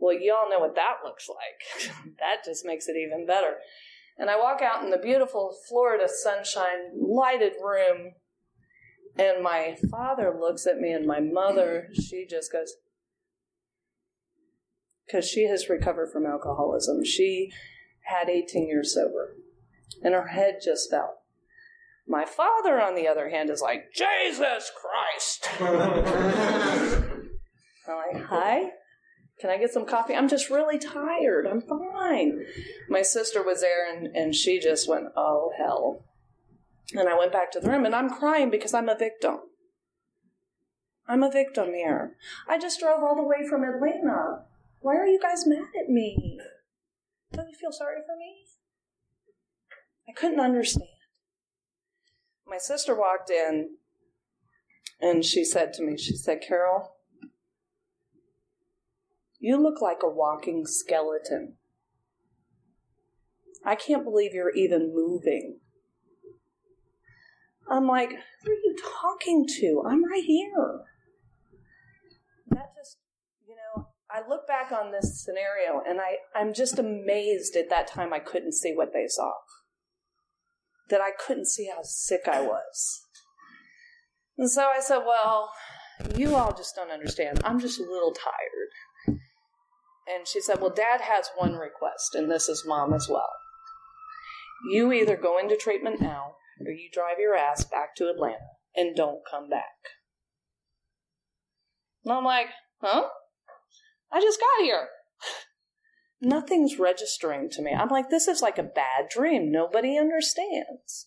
Well, 0.00 0.14
y'all 0.14 0.50
know 0.50 0.58
what 0.58 0.74
that 0.74 0.96
looks 1.04 1.28
like. 1.28 1.94
that 2.18 2.44
just 2.44 2.64
makes 2.64 2.88
it 2.88 2.96
even 2.96 3.26
better. 3.26 3.54
And 4.18 4.28
I 4.28 4.38
walk 4.38 4.60
out 4.62 4.82
in 4.82 4.90
the 4.90 4.98
beautiful 4.98 5.56
Florida 5.68 6.08
sunshine 6.08 6.92
lighted 6.98 7.52
room 7.62 8.14
and 9.16 9.42
my 9.42 9.76
father 9.90 10.34
looks 10.38 10.66
at 10.66 10.78
me, 10.78 10.92
and 10.92 11.06
my 11.06 11.20
mother, 11.20 11.88
she 11.92 12.26
just 12.28 12.52
goes, 12.52 12.74
because 15.06 15.28
she 15.28 15.46
has 15.46 15.68
recovered 15.68 16.10
from 16.12 16.26
alcoholism. 16.26 17.04
She 17.04 17.52
had 18.02 18.28
18 18.28 18.68
years 18.68 18.94
sober, 18.94 19.36
and 20.02 20.14
her 20.14 20.28
head 20.28 20.60
just 20.64 20.90
fell. 20.90 21.18
My 22.06 22.24
father, 22.24 22.80
on 22.80 22.94
the 22.94 23.08
other 23.08 23.28
hand, 23.28 23.50
is 23.50 23.60
like, 23.60 23.92
Jesus 23.92 24.70
Christ. 24.80 25.48
I'm 27.86 27.96
like, 28.14 28.24
hi? 28.24 28.70
Can 29.40 29.48
I 29.48 29.56
get 29.56 29.72
some 29.72 29.86
coffee? 29.86 30.14
I'm 30.14 30.28
just 30.28 30.50
really 30.50 30.78
tired. 30.78 31.46
I'm 31.46 31.62
fine. 31.62 32.44
My 32.88 33.00
sister 33.00 33.42
was 33.42 33.62
there 33.62 33.90
and, 33.90 34.14
and 34.14 34.34
she 34.34 34.60
just 34.60 34.88
went, 34.88 35.06
oh, 35.16 35.50
hell. 35.56 36.04
And 36.94 37.08
I 37.08 37.16
went 37.16 37.32
back 37.32 37.50
to 37.52 37.60
the 37.60 37.70
room 37.70 37.86
and 37.86 37.94
I'm 37.94 38.10
crying 38.10 38.50
because 38.50 38.74
I'm 38.74 38.88
a 38.88 38.98
victim. 38.98 39.38
I'm 41.08 41.22
a 41.22 41.30
victim 41.30 41.68
here. 41.68 42.16
I 42.46 42.58
just 42.58 42.80
drove 42.80 43.02
all 43.02 43.16
the 43.16 43.22
way 43.22 43.48
from 43.48 43.64
Atlanta. 43.64 44.44
Why 44.80 44.96
are 44.96 45.06
you 45.06 45.18
guys 45.20 45.46
mad 45.46 45.68
at 45.80 45.88
me? 45.88 46.38
Don't 47.32 47.48
you 47.48 47.56
feel 47.58 47.72
sorry 47.72 48.00
for 48.06 48.16
me? 48.16 48.44
I 50.08 50.12
couldn't 50.12 50.40
understand. 50.40 50.88
My 52.46 52.58
sister 52.58 52.94
walked 52.94 53.30
in 53.30 53.76
and 55.00 55.24
she 55.24 55.44
said 55.44 55.72
to 55.74 55.82
me, 55.82 55.96
she 55.96 56.14
said, 56.14 56.42
Carol, 56.46 56.96
you 59.40 59.60
look 59.60 59.80
like 59.80 60.02
a 60.04 60.08
walking 60.08 60.66
skeleton. 60.66 61.54
I 63.64 63.74
can't 63.74 64.04
believe 64.04 64.32
you're 64.34 64.54
even 64.54 64.94
moving. 64.94 65.58
I'm 67.68 67.86
like, 67.86 68.10
who 68.10 68.50
are 68.50 68.54
you 68.54 68.76
talking 69.00 69.46
to? 69.60 69.82
I'm 69.86 70.04
right 70.04 70.24
here. 70.24 70.80
That 72.50 72.74
just, 72.76 72.98
you 73.46 73.54
know, 73.54 73.88
I 74.10 74.28
look 74.28 74.46
back 74.46 74.72
on 74.72 74.92
this 74.92 75.24
scenario 75.24 75.80
and 75.88 76.00
I, 76.00 76.16
I'm 76.38 76.52
just 76.52 76.78
amazed 76.78 77.56
at 77.56 77.70
that 77.70 77.86
time 77.86 78.12
I 78.12 78.18
couldn't 78.18 78.52
see 78.54 78.72
what 78.74 78.92
they 78.92 79.06
saw. 79.08 79.32
That 80.90 81.00
I 81.00 81.10
couldn't 81.12 81.46
see 81.46 81.70
how 81.74 81.82
sick 81.82 82.22
I 82.30 82.42
was. 82.42 83.06
And 84.36 84.50
so 84.50 84.64
I 84.64 84.80
said, 84.80 85.00
well, 85.06 85.50
you 86.16 86.34
all 86.34 86.54
just 86.54 86.74
don't 86.74 86.90
understand. 86.90 87.40
I'm 87.44 87.60
just 87.60 87.78
a 87.78 87.84
little 87.84 88.12
tired. 88.12 88.70
And 90.06 90.26
she 90.26 90.40
said, 90.40 90.60
well, 90.60 90.70
dad 90.70 91.02
has 91.02 91.30
one 91.36 91.54
request, 91.54 92.14
and 92.14 92.30
this 92.30 92.48
is 92.48 92.64
mom 92.66 92.92
as 92.92 93.08
well. 93.08 93.30
You 94.70 94.92
either 94.92 95.16
go 95.16 95.38
into 95.38 95.56
treatment 95.56 96.00
now 96.00 96.34
or 96.60 96.72
you 96.72 96.90
drive 96.92 97.18
your 97.18 97.34
ass 97.34 97.64
back 97.64 97.94
to 97.96 98.08
Atlanta 98.08 98.36
and 98.74 98.96
don't 98.96 99.20
come 99.30 99.48
back. 99.48 99.64
And 102.04 102.12
I'm 102.12 102.24
like, 102.24 102.48
huh? 102.82 103.04
I 104.12 104.20
just 104.20 104.40
got 104.40 104.64
here. 104.64 104.88
Nothing's 106.20 106.78
registering 106.78 107.48
to 107.50 107.62
me. 107.62 107.72
I'm 107.72 107.88
like, 107.88 108.10
this 108.10 108.28
is 108.28 108.42
like 108.42 108.58
a 108.58 108.62
bad 108.62 109.08
dream. 109.10 109.50
Nobody 109.50 109.96
understands. 109.96 111.06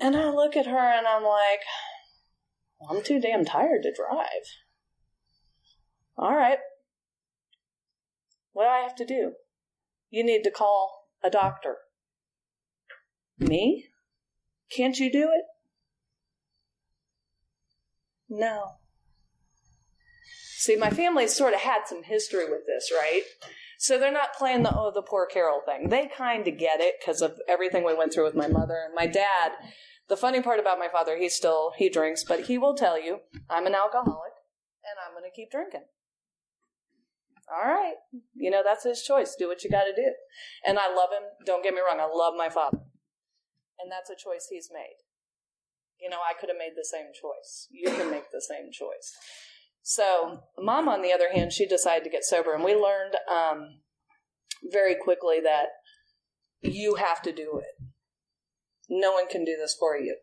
And 0.00 0.16
I 0.16 0.30
look 0.30 0.56
at 0.56 0.66
her 0.66 0.76
and 0.76 1.06
I'm 1.06 1.24
like, 1.24 1.60
I'm 2.88 3.02
too 3.02 3.20
damn 3.20 3.44
tired 3.44 3.82
to 3.82 3.92
drive. 3.92 4.44
All 6.16 6.34
right. 6.34 6.58
What 8.58 8.64
do 8.64 8.70
I 8.70 8.80
have 8.80 8.96
to 8.96 9.06
do? 9.06 9.34
You 10.10 10.24
need 10.24 10.42
to 10.42 10.50
call 10.50 11.04
a 11.22 11.30
doctor. 11.30 11.76
Me? 13.38 13.84
Can't 14.68 14.98
you 14.98 15.12
do 15.12 15.30
it? 15.32 15.44
No. 18.28 18.78
See, 20.56 20.74
my 20.74 20.90
family 20.90 21.28
sort 21.28 21.54
of 21.54 21.60
had 21.60 21.82
some 21.86 22.02
history 22.02 22.50
with 22.50 22.66
this, 22.66 22.90
right? 22.92 23.22
So 23.78 23.96
they're 23.96 24.10
not 24.10 24.34
playing 24.34 24.64
the 24.64 24.74
oh 24.76 24.90
the 24.92 25.02
poor 25.02 25.24
Carol 25.26 25.60
thing. 25.64 25.88
They 25.88 26.08
kind 26.08 26.48
of 26.48 26.58
get 26.58 26.80
it 26.80 26.96
because 26.98 27.22
of 27.22 27.38
everything 27.46 27.84
we 27.84 27.94
went 27.94 28.12
through 28.12 28.24
with 28.24 28.34
my 28.34 28.48
mother 28.48 28.82
and 28.84 28.92
my 28.92 29.06
dad. 29.06 29.52
The 30.08 30.16
funny 30.16 30.42
part 30.42 30.58
about 30.58 30.80
my 30.80 30.88
father, 30.88 31.16
he 31.16 31.28
still 31.28 31.74
he 31.76 31.88
drinks, 31.88 32.24
but 32.24 32.46
he 32.46 32.58
will 32.58 32.74
tell 32.74 33.00
you, 33.00 33.20
I'm 33.48 33.66
an 33.68 33.76
alcoholic 33.76 34.32
and 34.82 34.98
I'm 35.06 35.12
going 35.12 35.30
to 35.30 35.36
keep 35.36 35.52
drinking. 35.52 35.84
All 37.50 37.66
right. 37.66 37.94
You 38.34 38.50
know, 38.50 38.62
that's 38.64 38.84
his 38.84 39.02
choice. 39.02 39.34
Do 39.38 39.48
what 39.48 39.64
you 39.64 39.70
got 39.70 39.84
to 39.84 39.94
do. 39.94 40.12
And 40.66 40.78
I 40.78 40.94
love 40.94 41.10
him. 41.10 41.28
Don't 41.46 41.62
get 41.62 41.74
me 41.74 41.80
wrong. 41.80 42.00
I 42.00 42.08
love 42.12 42.34
my 42.36 42.48
father. 42.48 42.78
And 43.80 43.90
that's 43.90 44.10
a 44.10 44.16
choice 44.16 44.48
he's 44.50 44.70
made. 44.72 44.98
You 46.00 46.10
know, 46.10 46.18
I 46.18 46.38
could 46.38 46.48
have 46.48 46.58
made 46.58 46.74
the 46.76 46.84
same 46.84 47.06
choice. 47.12 47.68
You 47.70 47.90
can 47.90 48.10
make 48.10 48.30
the 48.30 48.42
same 48.42 48.70
choice. 48.70 49.16
So, 49.82 50.42
mom, 50.58 50.88
on 50.88 51.02
the 51.02 51.12
other 51.12 51.30
hand, 51.32 51.52
she 51.52 51.66
decided 51.66 52.04
to 52.04 52.10
get 52.10 52.22
sober, 52.22 52.54
and 52.54 52.62
we 52.62 52.74
learned 52.74 53.16
um, 53.32 53.80
very 54.70 54.94
quickly 54.94 55.40
that 55.42 55.68
you 56.60 56.96
have 56.96 57.22
to 57.22 57.32
do 57.32 57.58
it. 57.58 57.82
No 58.90 59.12
one 59.12 59.28
can 59.28 59.44
do 59.44 59.56
this 59.56 59.74
for 59.78 59.96
you. 59.96 60.18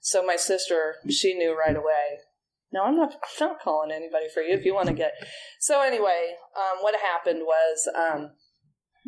So, 0.00 0.24
my 0.26 0.36
sister, 0.36 0.96
she 1.08 1.32
knew 1.32 1.56
right 1.56 1.76
away. 1.76 2.18
No, 2.72 2.84
I'm 2.84 2.96
not. 2.96 3.12
I'm 3.12 3.48
not 3.48 3.60
calling 3.60 3.90
anybody 3.92 4.26
for 4.32 4.42
you 4.42 4.54
if 4.54 4.64
you 4.64 4.74
want 4.74 4.88
to 4.88 4.94
get. 4.94 5.12
So 5.60 5.82
anyway, 5.82 6.34
um, 6.56 6.82
what 6.82 6.94
happened 6.94 7.40
was 7.42 7.88
um, 7.94 8.30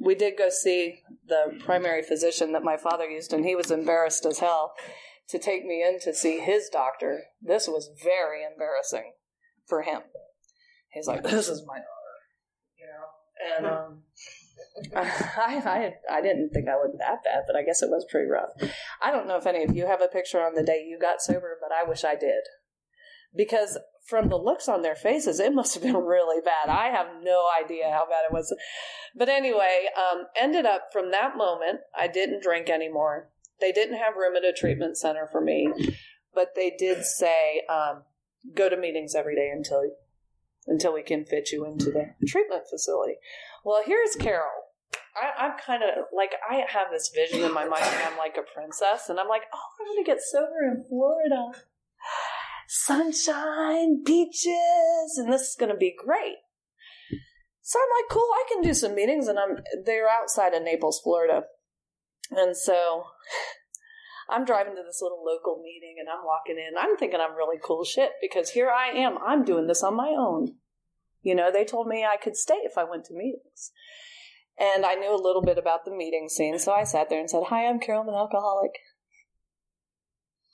we 0.00 0.14
did 0.14 0.36
go 0.36 0.50
see 0.50 1.00
the 1.26 1.58
primary 1.64 2.02
physician 2.02 2.52
that 2.52 2.62
my 2.62 2.76
father 2.76 3.08
used, 3.08 3.32
and 3.32 3.44
he 3.44 3.56
was 3.56 3.70
embarrassed 3.70 4.26
as 4.26 4.40
hell 4.40 4.74
to 5.30 5.38
take 5.38 5.64
me 5.64 5.82
in 5.82 5.98
to 6.00 6.12
see 6.12 6.40
his 6.40 6.68
doctor. 6.70 7.22
This 7.40 7.66
was 7.66 7.90
very 8.02 8.44
embarrassing 8.44 9.14
for 9.66 9.82
him. 9.82 10.02
He's 10.92 11.06
like, 11.06 11.22
"This 11.22 11.48
is 11.48 11.64
my 11.66 11.76
daughter," 11.76 12.16
you 12.78 12.86
know, 12.86 13.56
and 13.56 13.66
um, 13.66 14.02
I, 14.94 15.94
I 16.10 16.16
I 16.18 16.20
didn't 16.20 16.50
think 16.50 16.68
I 16.68 16.76
was 16.76 16.94
that 16.98 17.24
bad, 17.24 17.44
but 17.46 17.56
I 17.56 17.62
guess 17.62 17.82
it 17.82 17.88
was 17.88 18.06
pretty 18.10 18.28
rough. 18.28 18.50
I 19.02 19.10
don't 19.10 19.26
know 19.26 19.38
if 19.38 19.46
any 19.46 19.64
of 19.64 19.74
you 19.74 19.86
have 19.86 20.02
a 20.02 20.08
picture 20.08 20.42
on 20.44 20.54
the 20.54 20.62
day 20.62 20.84
you 20.86 20.98
got 21.00 21.22
sober, 21.22 21.56
but 21.62 21.74
I 21.74 21.88
wish 21.88 22.04
I 22.04 22.14
did 22.14 22.42
because 23.36 23.78
from 24.06 24.28
the 24.28 24.36
looks 24.36 24.68
on 24.68 24.82
their 24.82 24.94
faces, 24.94 25.40
it 25.40 25.54
must 25.54 25.74
have 25.74 25.82
been 25.82 25.94
really 26.04 26.40
bad. 26.42 26.68
I 26.68 26.88
have 26.88 27.08
no 27.22 27.48
idea 27.62 27.90
how 27.90 28.06
bad 28.06 28.24
it 28.28 28.32
was. 28.32 28.54
But 29.14 29.28
anyway, 29.28 29.86
um, 29.96 30.24
ended 30.36 30.66
up 30.66 30.88
from 30.92 31.10
that 31.10 31.36
moment, 31.36 31.80
I 31.96 32.08
didn't 32.08 32.42
drink 32.42 32.68
anymore. 32.68 33.30
They 33.60 33.72
didn't 33.72 33.98
have 33.98 34.16
room 34.16 34.36
at 34.36 34.44
a 34.44 34.52
treatment 34.52 34.98
center 34.98 35.28
for 35.30 35.40
me, 35.40 35.72
but 36.34 36.54
they 36.54 36.74
did 36.76 37.04
say, 37.04 37.62
um, 37.68 38.02
go 38.54 38.68
to 38.68 38.76
meetings 38.76 39.14
every 39.14 39.34
day 39.34 39.50
until 39.50 39.82
until 40.66 40.94
we 40.94 41.02
can 41.02 41.24
fit 41.26 41.52
you 41.52 41.66
into 41.66 41.90
the 41.90 42.14
treatment 42.26 42.62
facility. 42.68 43.16
Well, 43.64 43.82
here's 43.84 44.16
Carol. 44.16 44.48
I, 45.14 45.46
am 45.46 45.52
kind 45.64 45.82
of 45.82 46.06
like 46.16 46.32
I 46.50 46.64
have 46.68 46.88
this 46.90 47.10
vision 47.14 47.42
in 47.42 47.52
my 47.52 47.66
mind. 47.68 47.84
I'm 47.84 48.18
like 48.18 48.36
a 48.36 48.42
princess, 48.42 49.08
and 49.08 49.20
I'm 49.20 49.28
like, 49.28 49.42
oh, 49.52 49.58
I'm 49.80 50.04
to 50.04 50.10
get 50.10 50.20
sober 50.20 50.64
in 50.66 50.84
Florida 50.88 51.52
sunshine, 52.68 54.02
beaches, 54.04 55.16
and 55.16 55.32
this 55.32 55.42
is 55.42 55.56
going 55.58 55.70
to 55.70 55.76
be 55.76 55.94
great. 55.96 56.36
So 57.62 57.78
I'm 57.78 58.02
like, 58.02 58.10
cool, 58.10 58.28
I 58.34 58.44
can 58.52 58.62
do 58.62 58.74
some 58.74 58.94
meetings, 58.94 59.26
and 59.26 59.38
I'm 59.38 59.56
they're 59.84 60.08
outside 60.08 60.52
of 60.52 60.62
Naples, 60.62 61.00
Florida, 61.02 61.44
and 62.30 62.56
so 62.56 63.04
I'm 64.30 64.44
driving 64.44 64.74
to 64.76 64.82
this 64.84 65.00
little 65.00 65.24
local 65.24 65.62
meeting, 65.62 65.96
and 65.98 66.08
I'm 66.08 66.24
walking 66.24 66.56
in. 66.58 66.76
I'm 66.78 66.96
thinking 66.96 67.20
I'm 67.20 67.36
really 67.36 67.58
cool 67.62 67.84
shit 67.84 68.10
because 68.20 68.50
here 68.50 68.70
I 68.70 68.88
am. 68.88 69.16
I'm 69.18 69.44
doing 69.44 69.66
this 69.66 69.82
on 69.82 69.96
my 69.96 70.08
own. 70.08 70.56
You 71.22 71.34
know, 71.34 71.50
they 71.50 71.64
told 71.64 71.88
me 71.88 72.04
I 72.04 72.22
could 72.22 72.36
stay 72.36 72.60
if 72.64 72.76
I 72.76 72.84
went 72.84 73.06
to 73.06 73.14
meetings. 73.14 73.72
And 74.58 74.86
I 74.86 74.94
knew 74.94 75.12
a 75.12 75.20
little 75.20 75.42
bit 75.42 75.58
about 75.58 75.84
the 75.84 75.90
meeting 75.90 76.28
scene, 76.28 76.58
so 76.58 76.72
I 76.72 76.84
sat 76.84 77.08
there 77.08 77.18
and 77.18 77.28
said, 77.28 77.44
Hi, 77.48 77.66
I'm 77.66 77.80
Carol, 77.80 78.02
I'm 78.02 78.08
an 78.08 78.14
alcoholic 78.14 78.72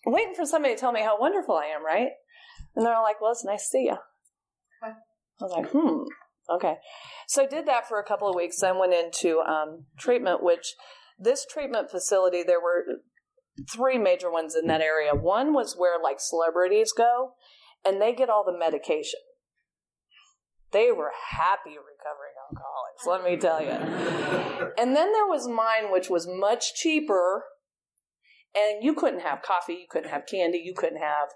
waiting 0.07 0.35
for 0.35 0.47
somebody 0.47 0.75
to 0.75 0.81
tell 0.81 0.93
me 0.93 1.03
how 1.03 1.21
wonderful 1.21 1.57
I 1.57 1.67
am, 1.67 1.85
right? 1.85 2.09
And 2.75 2.85
they're 2.85 2.95
all 2.95 3.03
like, 3.03 3.21
well, 3.21 3.33
it's 3.33 3.45
nice 3.45 3.65
to 3.65 3.69
see 3.69 3.85
you. 3.85 3.97
I 4.83 5.45
was 5.45 5.53
like, 5.53 5.71
hmm, 5.71 6.03
okay. 6.55 6.77
So 7.27 7.43
I 7.43 7.47
did 7.47 7.67
that 7.67 7.89
for 7.89 7.99
a 7.99 8.05
couple 8.05 8.29
of 8.29 8.37
weeks, 8.37 8.61
then 8.61 8.79
went 8.79 8.95
into 8.95 9.41
um, 9.41 9.87
treatment, 9.99 10.43
which 10.43 10.75
this 11.19 11.47
treatment 11.47 11.91
facility, 11.91 12.43
there 12.43 12.61
were 12.61 12.85
three 13.71 13.99
major 13.99 14.31
ones 14.31 14.55
in 14.55 14.67
that 14.69 14.81
area. 14.81 15.15
One 15.15 15.53
was 15.53 15.75
where 15.77 16.01
like 16.03 16.19
celebrities 16.21 16.93
go 16.97 17.33
and 17.85 18.01
they 18.01 18.15
get 18.15 18.31
all 18.31 18.45
the 18.45 18.57
medication. 18.57 19.21
They 20.73 20.93
were 20.93 21.11
happy 21.31 21.71
recovering 21.71 22.35
alcoholics, 22.49 23.07
let 23.07 23.25
me 23.25 23.37
tell 23.37 23.61
you. 23.61 24.73
And 24.79 24.95
then 24.95 25.13
there 25.13 25.27
was 25.27 25.49
mine, 25.49 25.91
which 25.91 26.09
was 26.09 26.29
much 26.29 26.75
cheaper 26.75 27.45
and 28.55 28.83
you 28.83 28.95
couldn't 28.95 29.21
have 29.21 29.43
coffee, 29.43 29.75
you 29.75 29.87
couldn't 29.89 30.11
have 30.11 30.27
candy, 30.27 30.59
you 30.59 30.75
couldn't 30.75 31.01
have. 31.01 31.29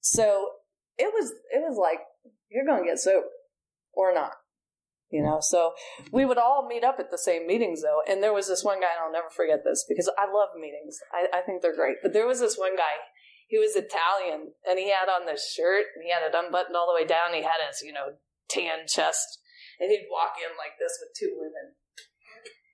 So 0.00 0.48
it 0.98 1.12
was 1.12 1.32
it 1.50 1.60
was 1.60 1.78
like 1.78 2.00
you're 2.50 2.66
going 2.66 2.82
to 2.82 2.88
get 2.88 2.98
sober 2.98 3.26
or 3.92 4.12
not, 4.12 4.32
you 5.10 5.22
know. 5.22 5.38
So 5.40 5.72
we 6.12 6.24
would 6.24 6.38
all 6.38 6.66
meet 6.68 6.84
up 6.84 6.96
at 6.98 7.10
the 7.10 7.18
same 7.18 7.46
meetings 7.46 7.82
though, 7.82 8.02
and 8.08 8.22
there 8.22 8.34
was 8.34 8.48
this 8.48 8.64
one 8.64 8.80
guy, 8.80 8.92
and 8.92 9.04
I'll 9.04 9.12
never 9.12 9.30
forget 9.30 9.62
this 9.64 9.84
because 9.88 10.10
I 10.18 10.26
love 10.26 10.50
meetings. 10.58 10.98
I, 11.12 11.38
I 11.38 11.40
think 11.42 11.62
they're 11.62 11.76
great. 11.76 11.98
But 12.02 12.12
there 12.12 12.26
was 12.26 12.40
this 12.40 12.56
one 12.56 12.76
guy. 12.76 13.00
He 13.48 13.58
was 13.58 13.74
Italian, 13.74 14.54
and 14.62 14.78
he 14.78 14.94
had 14.94 15.10
on 15.10 15.26
this 15.26 15.42
shirt, 15.42 15.90
and 15.98 16.06
he 16.06 16.14
had 16.14 16.22
it 16.22 16.38
unbuttoned 16.38 16.76
all 16.76 16.86
the 16.86 16.94
way 16.94 17.02
down. 17.02 17.34
He 17.34 17.42
had 17.42 17.58
his, 17.66 17.82
you 17.82 17.90
know, 17.90 18.14
tan 18.46 18.86
chest, 18.86 19.42
and 19.82 19.90
he'd 19.90 20.06
walk 20.06 20.38
in 20.38 20.54
like 20.54 20.78
this 20.78 20.94
with 21.02 21.10
two 21.18 21.34
women. 21.34 21.74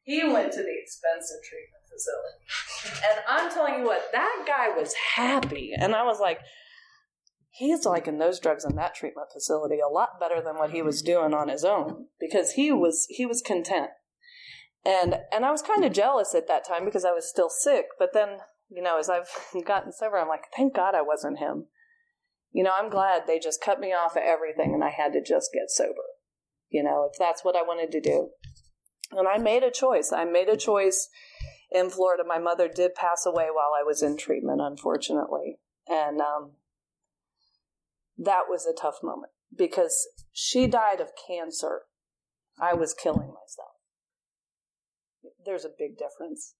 He 0.05 0.21
went 0.21 0.53
to 0.53 0.63
the 0.63 0.77
expensive 0.77 1.41
treatment 1.43 1.86
facility. 1.97 3.03
And 3.09 3.25
I'm 3.29 3.51
telling 3.51 3.81
you 3.81 3.85
what, 3.85 4.11
that 4.13 4.45
guy 4.47 4.69
was 4.77 4.95
happy. 5.15 5.73
And 5.77 5.95
I 5.95 6.05
was 6.05 6.21
like, 6.21 6.41
he's 7.51 7.87
liking 7.87 8.19
those 8.19 8.39
drugs 8.39 8.65
in 8.65 8.77
that 8.77 8.95
treatment 8.95 9.29
facility 9.33 9.79
a 9.81 9.93
lot 9.93 10.21
better 10.21 10.43
than 10.43 10.57
what 10.57 10.71
he 10.71 10.83
was 10.83 11.03
doing 11.03 11.33
on 11.33 11.49
his 11.49 11.65
own 11.65 12.07
because 12.21 12.53
he 12.53 12.71
was 12.71 13.07
he 13.09 13.27
was 13.27 13.43
content. 13.43 13.91
And 14.85 15.17
and 15.33 15.45
I 15.45 15.51
was 15.51 15.63
kind 15.63 15.85
of 15.85 15.93
jealous 15.93 16.35
at 16.35 16.49
that 16.49 16.67
time 16.67 16.85
because 16.85 17.05
I 17.05 17.13
was 17.13 17.29
still 17.29 17.51
sick, 17.51 17.87
but 17.99 18.13
then, 18.13 18.39
you 18.69 18.83
know, 18.83 18.99
as 18.99 19.09
I've 19.09 19.31
gotten 19.67 19.93
sober, 19.93 20.19
I'm 20.19 20.29
like, 20.29 20.45
thank 20.55 20.75
God 20.75 20.95
I 20.95 21.03
wasn't 21.03 21.39
him. 21.39 21.67
You 22.53 22.63
know, 22.63 22.73
I'm 22.77 22.91
glad 22.91 23.23
they 23.27 23.39
just 23.39 23.61
cut 23.61 23.81
me 23.81 23.89
off 23.89 24.17
of 24.17 24.23
everything 24.23 24.73
and 24.73 24.85
I 24.85 24.91
had 24.91 25.13
to 25.13 25.23
just 25.23 25.51
get 25.53 25.69
sober. 25.69 26.05
You 26.71 26.83
know, 26.83 27.09
if 27.11 27.19
that's 27.19 27.45
what 27.45 27.57
I 27.57 27.63
wanted 27.63 27.91
to 27.93 28.01
do. 28.01 28.31
And 29.13 29.29
I 29.29 29.39
made 29.39 29.63
a 29.63 29.71
choice. 29.71 30.13
I 30.13 30.25
made 30.25 30.49
a 30.49 30.57
choice 30.57 31.09
in 31.71 31.91
Florida. 31.91 32.23
My 32.27 32.39
mother 32.39 32.69
did 32.69 32.95
pass 32.95 33.27
away 33.27 33.49
while 33.53 33.73
I 33.79 33.83
was 33.83 34.03
in 34.03 34.17
treatment, 34.17 34.61
unfortunately. 34.61 35.59
And 35.89 36.21
um, 36.21 36.53
that 38.19 38.45
was 38.49 38.67
a 38.67 38.79
tough 38.79 38.97
moment 39.03 39.33
because 39.57 40.09
she 40.33 40.67
died 40.67 41.01
of 41.01 41.11
cancer. 41.27 41.83
I 42.61 42.75
was 42.75 42.95
killing 42.95 43.29
myself. 43.29 43.75
There's 45.45 45.65
a 45.65 45.71
big 45.77 45.99
difference. 45.99 46.55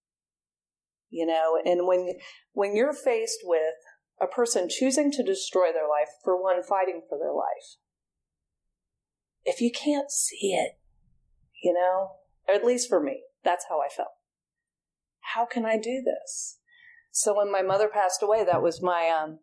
You 1.09 1.25
know, 1.25 1.57
and 1.65 1.87
when 1.87 2.15
when 2.53 2.75
you're 2.75 2.93
faced 2.93 3.39
with 3.45 3.75
a 4.21 4.27
person 4.27 4.69
choosing 4.69 5.13
to 5.13 5.23
destroy 5.23 5.73
their 5.73 5.89
life 5.89 6.09
for 6.25 6.41
one 6.41 6.63
fighting 6.63 7.03
for 7.09 7.17
their 7.17 7.33
life, 7.33 7.77
if 9.45 9.61
you 9.61 9.71
can't 9.71 10.11
see 10.11 10.53
it, 10.53 10.79
you 11.63 11.73
know, 11.73 12.17
at 12.53 12.65
least 12.65 12.89
for 12.89 13.01
me, 13.01 13.23
that's 13.45 13.67
how 13.69 13.81
I 13.81 13.89
felt. 13.89 14.16
How 15.37 15.45
can 15.45 15.67
I 15.67 15.77
do 15.77 16.03
this? 16.03 16.59
So 17.11 17.37
when 17.37 17.53
my 17.53 17.61
mother 17.61 17.89
passed 17.93 18.23
away, 18.23 18.43
that 18.45 18.63
was 18.63 18.83
my 18.83 19.11
um 19.11 19.41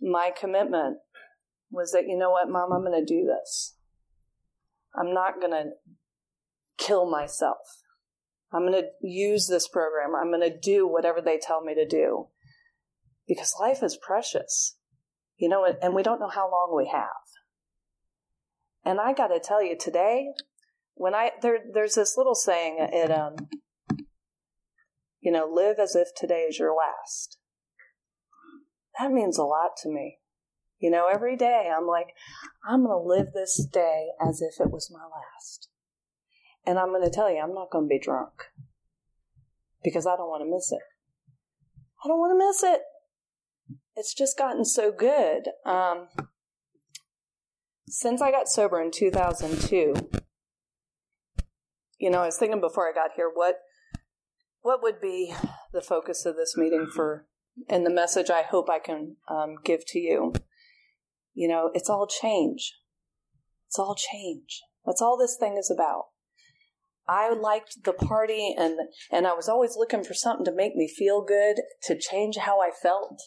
my 0.00 0.30
commitment 0.38 0.98
was 1.70 1.92
that 1.92 2.06
you 2.06 2.16
know 2.16 2.30
what, 2.30 2.50
mom, 2.50 2.72
I'm 2.72 2.84
going 2.84 3.04
to 3.04 3.04
do 3.04 3.24
this. 3.24 3.76
I'm 4.94 5.14
not 5.14 5.40
going 5.40 5.52
to 5.52 5.70
kill 6.76 7.10
myself. 7.10 7.82
I'm 8.52 8.62
going 8.66 8.80
to 8.82 8.88
use 9.00 9.48
this 9.48 9.68
program. 9.68 10.14
I'm 10.14 10.30
going 10.30 10.48
to 10.48 10.58
do 10.58 10.86
whatever 10.86 11.20
they 11.20 11.38
tell 11.38 11.62
me 11.62 11.74
to 11.74 11.86
do 11.86 12.28
because 13.26 13.54
life 13.60 13.82
is 13.82 13.98
precious, 14.00 14.76
you 15.36 15.48
know, 15.48 15.66
and 15.82 15.94
we 15.94 16.02
don't 16.02 16.20
know 16.20 16.28
how 16.28 16.50
long 16.50 16.74
we 16.76 16.90
have. 16.92 17.06
And 18.84 19.00
I 19.00 19.12
got 19.14 19.28
to 19.28 19.40
tell 19.40 19.62
you 19.62 19.76
today, 19.78 20.28
when 20.94 21.14
I 21.14 21.32
there 21.42 21.58
there's 21.72 21.94
this 21.94 22.16
little 22.16 22.34
saying 22.34 22.76
it 22.80 23.10
um 23.10 23.36
you 25.20 25.32
know 25.32 25.46
live 25.46 25.78
as 25.78 25.94
if 25.94 26.08
today 26.16 26.46
is 26.48 26.58
your 26.58 26.74
last. 26.74 27.38
That 28.98 29.12
means 29.12 29.38
a 29.38 29.44
lot 29.44 29.76
to 29.82 29.88
me. 29.88 30.18
You 30.78 30.90
know, 30.90 31.08
every 31.12 31.36
day 31.36 31.70
I'm 31.76 31.86
like, 31.86 32.08
I'm 32.68 32.84
going 32.84 33.02
to 33.02 33.08
live 33.08 33.32
this 33.32 33.64
day 33.72 34.08
as 34.20 34.40
if 34.40 34.60
it 34.60 34.70
was 34.70 34.90
my 34.92 35.02
last. 35.02 35.68
And 36.64 36.78
I'm 36.78 36.88
going 36.88 37.02
to 37.02 37.14
tell 37.14 37.30
you, 37.30 37.40
I'm 37.40 37.54
not 37.54 37.70
going 37.70 37.86
to 37.86 37.88
be 37.88 37.98
drunk 37.98 38.32
because 39.82 40.06
I 40.06 40.16
don't 40.16 40.28
want 40.28 40.42
to 40.42 40.50
miss 40.50 40.70
it. 40.70 40.82
I 42.04 42.08
don't 42.08 42.18
want 42.18 42.38
to 42.38 42.46
miss 42.46 42.62
it. 42.62 42.82
It's 43.96 44.14
just 44.14 44.38
gotten 44.38 44.64
so 44.64 44.92
good. 44.92 45.48
Um, 45.66 46.08
since 47.88 48.22
I 48.22 48.30
got 48.30 48.48
sober 48.48 48.80
in 48.80 48.92
2002, 48.92 49.94
you 51.98 52.10
know, 52.10 52.22
I 52.22 52.26
was 52.26 52.38
thinking 52.38 52.60
before 52.60 52.88
I 52.88 52.92
got 52.92 53.10
here, 53.16 53.30
what 53.32 53.56
what 54.62 54.82
would 54.82 55.00
be 55.00 55.34
the 55.72 55.80
focus 55.80 56.26
of 56.26 56.36
this 56.36 56.56
meeting 56.56 56.88
for, 56.94 57.26
and 57.68 57.84
the 57.84 57.90
message 57.90 58.30
I 58.30 58.42
hope 58.42 58.68
I 58.70 58.78
can 58.78 59.16
um, 59.28 59.56
give 59.64 59.86
to 59.88 59.98
you. 59.98 60.32
You 61.34 61.48
know, 61.48 61.70
it's 61.74 61.90
all 61.90 62.06
change. 62.06 62.74
It's 63.68 63.78
all 63.78 63.94
change. 63.94 64.62
That's 64.84 65.02
all 65.02 65.18
this 65.18 65.36
thing 65.38 65.56
is 65.58 65.70
about. 65.70 66.06
I 67.08 67.32
liked 67.32 67.84
the 67.84 67.94
party 67.94 68.54
and 68.58 68.78
and 69.10 69.26
I 69.26 69.32
was 69.32 69.48
always 69.48 69.76
looking 69.76 70.04
for 70.04 70.14
something 70.14 70.44
to 70.44 70.54
make 70.54 70.76
me 70.76 70.88
feel 70.88 71.24
good, 71.24 71.56
to 71.84 71.98
change 71.98 72.36
how 72.36 72.60
I 72.60 72.70
felt. 72.70 73.20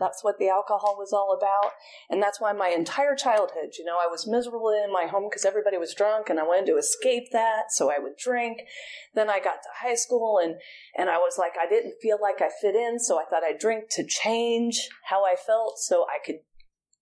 That's 0.00 0.24
what 0.24 0.38
the 0.38 0.48
alcohol 0.48 0.96
was 0.98 1.12
all 1.12 1.36
about. 1.36 1.72
And 2.08 2.22
that's 2.22 2.40
why 2.40 2.52
my 2.52 2.68
entire 2.68 3.14
childhood, 3.14 3.74
you 3.78 3.84
know, 3.84 3.98
I 4.00 4.08
was 4.10 4.26
miserable 4.26 4.70
in 4.70 4.90
my 4.90 5.06
home 5.06 5.28
because 5.28 5.44
everybody 5.44 5.76
was 5.76 5.94
drunk 5.94 6.30
and 6.30 6.40
I 6.40 6.42
wanted 6.42 6.66
to 6.66 6.78
escape 6.78 7.28
that. 7.32 7.70
So 7.70 7.90
I 7.90 7.98
would 7.98 8.16
drink. 8.16 8.62
Then 9.14 9.28
I 9.28 9.38
got 9.38 9.62
to 9.62 9.68
high 9.82 9.94
school 9.94 10.40
and, 10.42 10.56
and 10.96 11.10
I 11.10 11.18
was 11.18 11.36
like, 11.38 11.52
I 11.60 11.68
didn't 11.68 12.00
feel 12.00 12.18
like 12.20 12.40
I 12.40 12.48
fit 12.60 12.74
in. 12.74 12.98
So 12.98 13.20
I 13.20 13.24
thought 13.26 13.44
I'd 13.44 13.58
drink 13.58 13.84
to 13.90 14.06
change 14.06 14.88
how 15.04 15.24
I 15.24 15.36
felt 15.36 15.78
so 15.78 16.06
I 16.08 16.18
could 16.24 16.40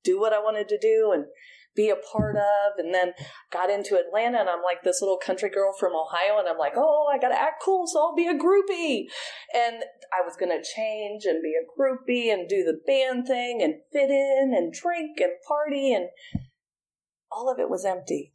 do 0.02 0.18
what 0.18 0.32
I 0.32 0.40
wanted 0.40 0.68
to 0.68 0.78
do. 0.78 1.12
And 1.14 1.26
be 1.78 1.88
a 1.88 1.96
part 2.12 2.36
of. 2.36 2.76
And 2.76 2.92
then 2.92 3.12
got 3.50 3.70
into 3.70 3.96
Atlanta 3.96 4.40
and 4.40 4.50
I'm 4.50 4.62
like 4.62 4.82
this 4.82 5.00
little 5.00 5.16
country 5.16 5.48
girl 5.48 5.72
from 5.78 5.92
Ohio 5.94 6.38
and 6.38 6.48
I'm 6.48 6.58
like, 6.58 6.74
oh, 6.76 7.06
I 7.10 7.18
got 7.18 7.28
to 7.28 7.40
act 7.40 7.62
cool, 7.64 7.86
so 7.86 8.00
I'll 8.00 8.16
be 8.16 8.26
a 8.26 8.34
groupie. 8.34 9.06
And 9.54 9.84
I 10.12 10.26
was 10.26 10.36
going 10.36 10.50
to 10.50 10.74
change 10.76 11.24
and 11.24 11.40
be 11.40 11.54
a 11.54 11.64
groupie 11.64 12.32
and 12.32 12.48
do 12.48 12.64
the 12.64 12.80
band 12.86 13.26
thing 13.26 13.62
and 13.62 13.76
fit 13.92 14.10
in 14.10 14.52
and 14.54 14.72
drink 14.72 15.18
and 15.20 15.32
party. 15.46 15.94
And 15.94 16.08
all 17.30 17.50
of 17.50 17.60
it 17.60 17.70
was 17.70 17.86
empty. 17.86 18.32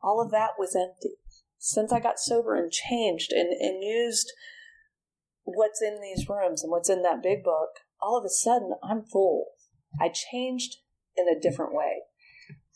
All 0.00 0.22
of 0.24 0.30
that 0.30 0.52
was 0.58 0.76
empty. 0.76 1.16
Since 1.58 1.92
I 1.92 1.98
got 1.98 2.20
sober 2.20 2.54
and 2.54 2.70
changed 2.70 3.32
and, 3.32 3.48
and 3.48 3.82
used 3.82 4.32
what's 5.42 5.82
in 5.82 6.00
these 6.00 6.28
rooms 6.28 6.62
and 6.62 6.70
what's 6.70 6.88
in 6.88 7.02
that 7.02 7.22
big 7.22 7.42
book, 7.42 7.80
all 8.00 8.16
of 8.16 8.24
a 8.24 8.30
sudden 8.30 8.74
I'm 8.82 9.02
full. 9.02 9.46
I 10.00 10.08
changed 10.08 10.76
in 11.16 11.26
a 11.28 11.40
different 11.40 11.74
way 11.74 12.02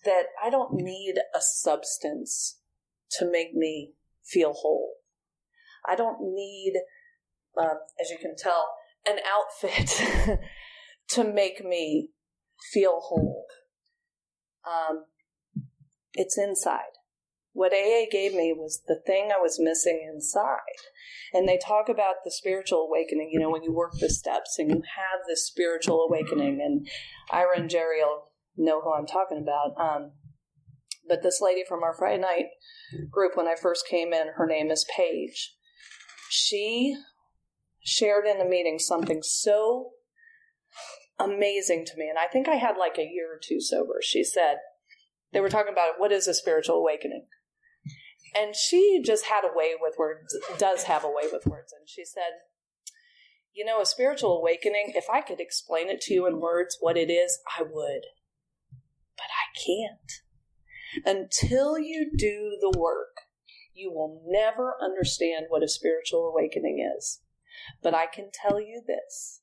that 0.05 0.25
I 0.43 0.51
don't 0.51 0.75
need 0.75 1.15
a 1.35 1.41
substance 1.41 2.59
to 3.19 3.31
make 3.31 3.55
me 3.55 3.93
feel 4.25 4.53
whole. 4.53 4.95
I 5.88 5.97
don't 5.97 6.19
need, 6.21 6.75
um, 7.59 7.79
as 8.01 8.11
you 8.11 8.19
can 8.21 8.35
tell, 8.37 8.69
an 9.07 9.19
outfit 9.27 10.38
to 11.11 11.25
make 11.25 11.65
me 11.65 12.11
feel 12.73 13.01
whole. 13.01 13.47
Um, 14.67 15.05
it's 16.15 16.38
inside. 16.38 16.99
What 17.55 17.73
AA 17.73 18.07
gave 18.11 18.33
me 18.33 18.55
was 18.57 18.83
the 18.87 18.99
thing 19.07 19.31
I 19.31 19.41
was 19.41 19.61
missing 19.61 20.09
inside. 20.11 20.59
And 21.35 21.47
they 21.47 21.59
talk 21.59 21.88
about 21.88 22.17
the 22.25 22.31
spiritual 22.31 22.87
awakening, 22.88 23.31
you 23.31 23.41
know, 23.41 23.51
when 23.51 23.62
you 23.62 23.73
work 23.73 23.93
the 23.99 24.09
steps 24.09 24.59
and 24.59 24.71
you 24.71 24.77
have 24.77 25.21
this 25.29 25.47
spiritual 25.47 26.07
awakening. 26.09 26.61
And 26.62 26.88
Ira 27.31 27.59
and 27.59 27.69
Jerry 27.69 28.01
will 28.01 28.32
know 28.57 28.81
who 28.81 28.93
I'm 28.93 29.07
talking 29.07 29.38
about. 29.38 29.75
Um, 29.81 30.12
but 31.09 31.23
this 31.23 31.41
lady 31.41 31.62
from 31.67 31.83
our 31.83 31.95
Friday 31.95 32.21
night 32.21 32.47
group, 33.11 33.37
when 33.37 33.49
I 33.49 33.55
first 33.61 33.87
came 33.88 34.12
in, 34.12 34.29
her 34.37 34.47
name 34.47 34.71
is 34.71 34.87
Paige. 34.97 35.55
She 36.31 36.97
shared 37.85 38.27
in 38.27 38.38
the 38.38 38.45
meeting 38.45 38.79
something 38.79 39.21
so 39.23 39.91
amazing 41.19 41.85
to 41.87 41.97
me. 41.97 42.09
And 42.09 42.19
I 42.19 42.27
think 42.27 42.49
I 42.49 42.55
had 42.55 42.77
like 42.79 42.99
a 42.99 43.11
year 43.11 43.35
or 43.35 43.41
two 43.43 43.61
sober. 43.61 44.01
She 44.03 44.25
said, 44.25 44.57
they 45.33 45.41
were 45.41 45.49
talking 45.49 45.73
about 45.73 45.95
what 45.99 46.12
is 46.12 46.29
a 46.29 46.35
spiritual 46.35 46.77
awakening. 46.77 47.27
And 48.35 48.55
she 48.55 49.03
just 49.05 49.27
had 49.27 49.45
a 49.45 49.55
way 49.55 49.73
with 49.81 49.97
words, 49.99 50.37
does 50.59 50.85
have 50.85 51.05
a 51.05 51.09
way 51.09 51.25
with 51.31 51.47
words. 51.47 51.73
And 51.79 51.88
she 51.88 52.05
said, 52.05 52.33
You 53.53 53.65
know, 53.65 53.81
a 53.81 53.87
spiritual 53.87 54.38
awakening, 54.38 54.93
if 54.95 55.05
I 55.12 55.21
could 55.21 55.41
explain 55.41 55.91
it 55.91 56.01
to 56.03 56.15
you 56.15 56.27
in 56.27 56.41
words 56.41 56.79
what 56.81 56.97
it 56.97 57.11
is, 57.11 57.38
I 57.59 57.62
would 57.62 58.03
but 59.22 59.30
I 59.30 59.46
can't. 59.64 61.06
Until 61.06 61.78
you 61.78 62.11
do 62.16 62.58
the 62.61 62.78
work, 62.78 63.22
you 63.72 63.90
will 63.90 64.22
never 64.26 64.74
understand 64.82 65.46
what 65.48 65.62
a 65.62 65.68
spiritual 65.68 66.28
awakening 66.28 66.87
is. 66.98 67.20
But 67.82 67.94
I 67.94 68.06
can 68.06 68.30
tell 68.32 68.61
you 68.61 68.82
this 68.87 69.40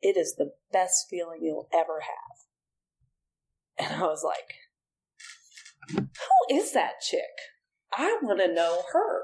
it 0.00 0.16
is 0.16 0.36
the 0.36 0.52
best 0.72 1.06
feeling 1.10 1.40
you'll 1.42 1.68
ever 1.72 2.00
have. 2.00 3.86
And 3.86 4.02
I 4.02 4.06
was 4.06 4.24
like, 4.24 4.54
who 5.94 6.56
is 6.56 6.72
that 6.72 7.00
chick? 7.00 7.22
I 7.92 8.18
want 8.22 8.40
to 8.40 8.52
know 8.52 8.84
her. 8.92 9.22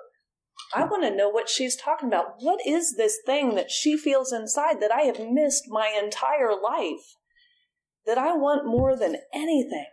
I 0.75 0.85
want 0.85 1.05
to 1.05 1.15
know 1.15 1.29
what 1.29 1.49
she's 1.49 1.77
talking 1.77 2.09
about. 2.09 2.37
What 2.41 2.61
is 2.67 2.97
this 2.97 3.19
thing 3.25 3.55
that 3.55 3.71
she 3.71 3.97
feels 3.97 4.33
inside 4.33 4.81
that 4.81 4.93
I 4.93 5.03
have 5.03 5.21
missed 5.21 5.65
my 5.69 5.99
entire 6.03 6.51
life? 6.61 7.17
That 8.07 8.19
I 8.19 8.35
want 8.35 8.67
more 8.67 8.97
than 8.97 9.17
anything. 9.35 9.87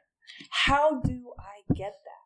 How 0.49 1.01
do 1.01 1.33
I 1.39 1.73
get 1.73 1.93
that? 2.05 2.23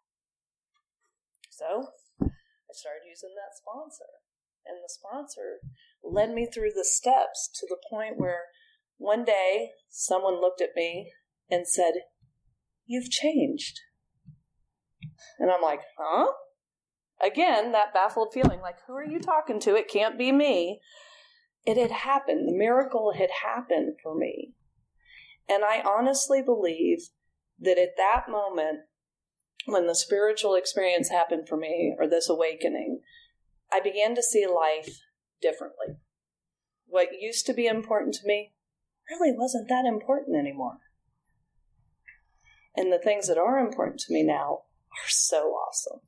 So 1.49 1.87
I 2.21 2.73
started 2.73 3.07
using 3.09 3.33
that 3.35 3.57
sponsor. 3.57 4.05
And 4.65 4.77
the 4.83 4.89
sponsor 4.89 5.59
led 6.03 6.31
me 6.31 6.45
through 6.45 6.71
the 6.75 6.85
steps 6.85 7.49
to 7.55 7.65
the 7.67 7.77
point 7.89 8.17
where 8.17 8.41
one 8.97 9.23
day 9.23 9.71
someone 9.89 10.41
looked 10.41 10.61
at 10.61 10.75
me 10.75 11.11
and 11.49 11.67
said, 11.67 11.93
You've 12.85 13.09
changed. 13.09 13.79
And 15.39 15.49
I'm 15.49 15.61
like, 15.61 15.81
Huh? 15.97 16.33
Again, 17.23 17.71
that 17.71 17.93
baffled 17.93 18.33
feeling 18.33 18.59
like, 18.61 18.77
Who 18.87 18.93
are 18.93 19.05
you 19.05 19.19
talking 19.19 19.59
to? 19.61 19.75
It 19.75 19.89
can't 19.89 20.17
be 20.17 20.31
me. 20.31 20.81
It 21.65 21.77
had 21.77 21.91
happened. 21.91 22.47
The 22.47 22.57
miracle 22.57 23.13
had 23.17 23.29
happened 23.43 23.95
for 24.03 24.15
me. 24.15 24.53
And 25.49 25.63
I 25.63 25.81
honestly 25.81 26.41
believe 26.41 26.99
that 27.59 27.77
at 27.77 27.97
that 27.97 28.25
moment, 28.29 28.79
when 29.65 29.87
the 29.87 29.95
spiritual 29.95 30.55
experience 30.55 31.09
happened 31.09 31.47
for 31.47 31.57
me, 31.57 31.95
or 31.97 32.07
this 32.07 32.29
awakening, 32.29 33.01
I 33.71 33.79
began 33.79 34.15
to 34.15 34.23
see 34.23 34.45
life 34.45 34.99
differently. 35.41 35.97
What 36.85 37.09
used 37.19 37.45
to 37.47 37.53
be 37.53 37.67
important 37.67 38.13
to 38.15 38.27
me 38.27 38.53
really 39.09 39.33
wasn't 39.35 39.67
that 39.69 39.85
important 39.85 40.37
anymore. 40.37 40.79
And 42.75 42.93
the 42.93 42.99
things 42.99 43.27
that 43.27 43.37
are 43.37 43.57
important 43.57 43.99
to 44.01 44.13
me 44.13 44.23
now 44.23 44.61
are 44.91 45.09
so 45.09 45.53
awesome. 45.53 45.99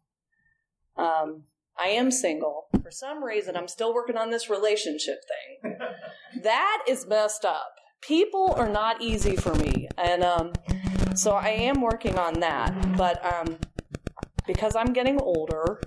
Um, 0.95 1.43
I 1.77 1.87
am 1.87 2.11
single. 2.11 2.67
For 2.83 2.91
some 2.91 3.23
reason, 3.23 3.55
I'm 3.55 3.67
still 3.67 3.93
working 3.93 4.17
on 4.17 4.29
this 4.29 4.49
relationship 4.49 5.21
thing. 5.63 5.77
that 6.43 6.83
is 6.87 7.07
messed 7.07 7.45
up. 7.45 7.73
People 8.01 8.53
are 8.57 8.69
not 8.69 9.01
easy 9.01 9.35
for 9.35 9.53
me. 9.55 9.87
And 9.97 10.23
um, 10.23 10.53
so 11.15 11.31
I 11.31 11.49
am 11.49 11.81
working 11.81 12.17
on 12.17 12.39
that. 12.39 12.97
But 12.97 13.23
um, 13.25 13.57
because 14.47 14.75
I'm 14.75 14.93
getting 14.93 15.19
older, 15.19 15.81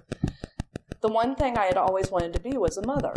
the 1.01 1.09
one 1.09 1.35
thing 1.35 1.59
I 1.59 1.66
had 1.66 1.77
always 1.77 2.11
wanted 2.11 2.33
to 2.35 2.40
be 2.40 2.57
was 2.57 2.77
a 2.77 2.87
mother. 2.87 3.14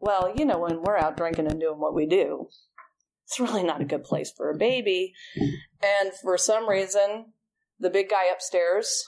Well, 0.00 0.32
you 0.34 0.44
know, 0.44 0.58
when 0.58 0.82
we're 0.82 0.96
out 0.96 1.16
drinking 1.16 1.48
and 1.48 1.60
doing 1.60 1.78
what 1.78 1.94
we 1.94 2.06
do, 2.06 2.48
it's 3.24 3.38
really 3.38 3.62
not 3.62 3.82
a 3.82 3.84
good 3.84 4.04
place 4.04 4.32
for 4.34 4.50
a 4.50 4.56
baby. 4.56 5.12
And 5.82 6.12
for 6.22 6.38
some 6.38 6.68
reason, 6.68 7.32
the 7.78 7.90
big 7.90 8.08
guy 8.08 8.32
upstairs 8.32 9.04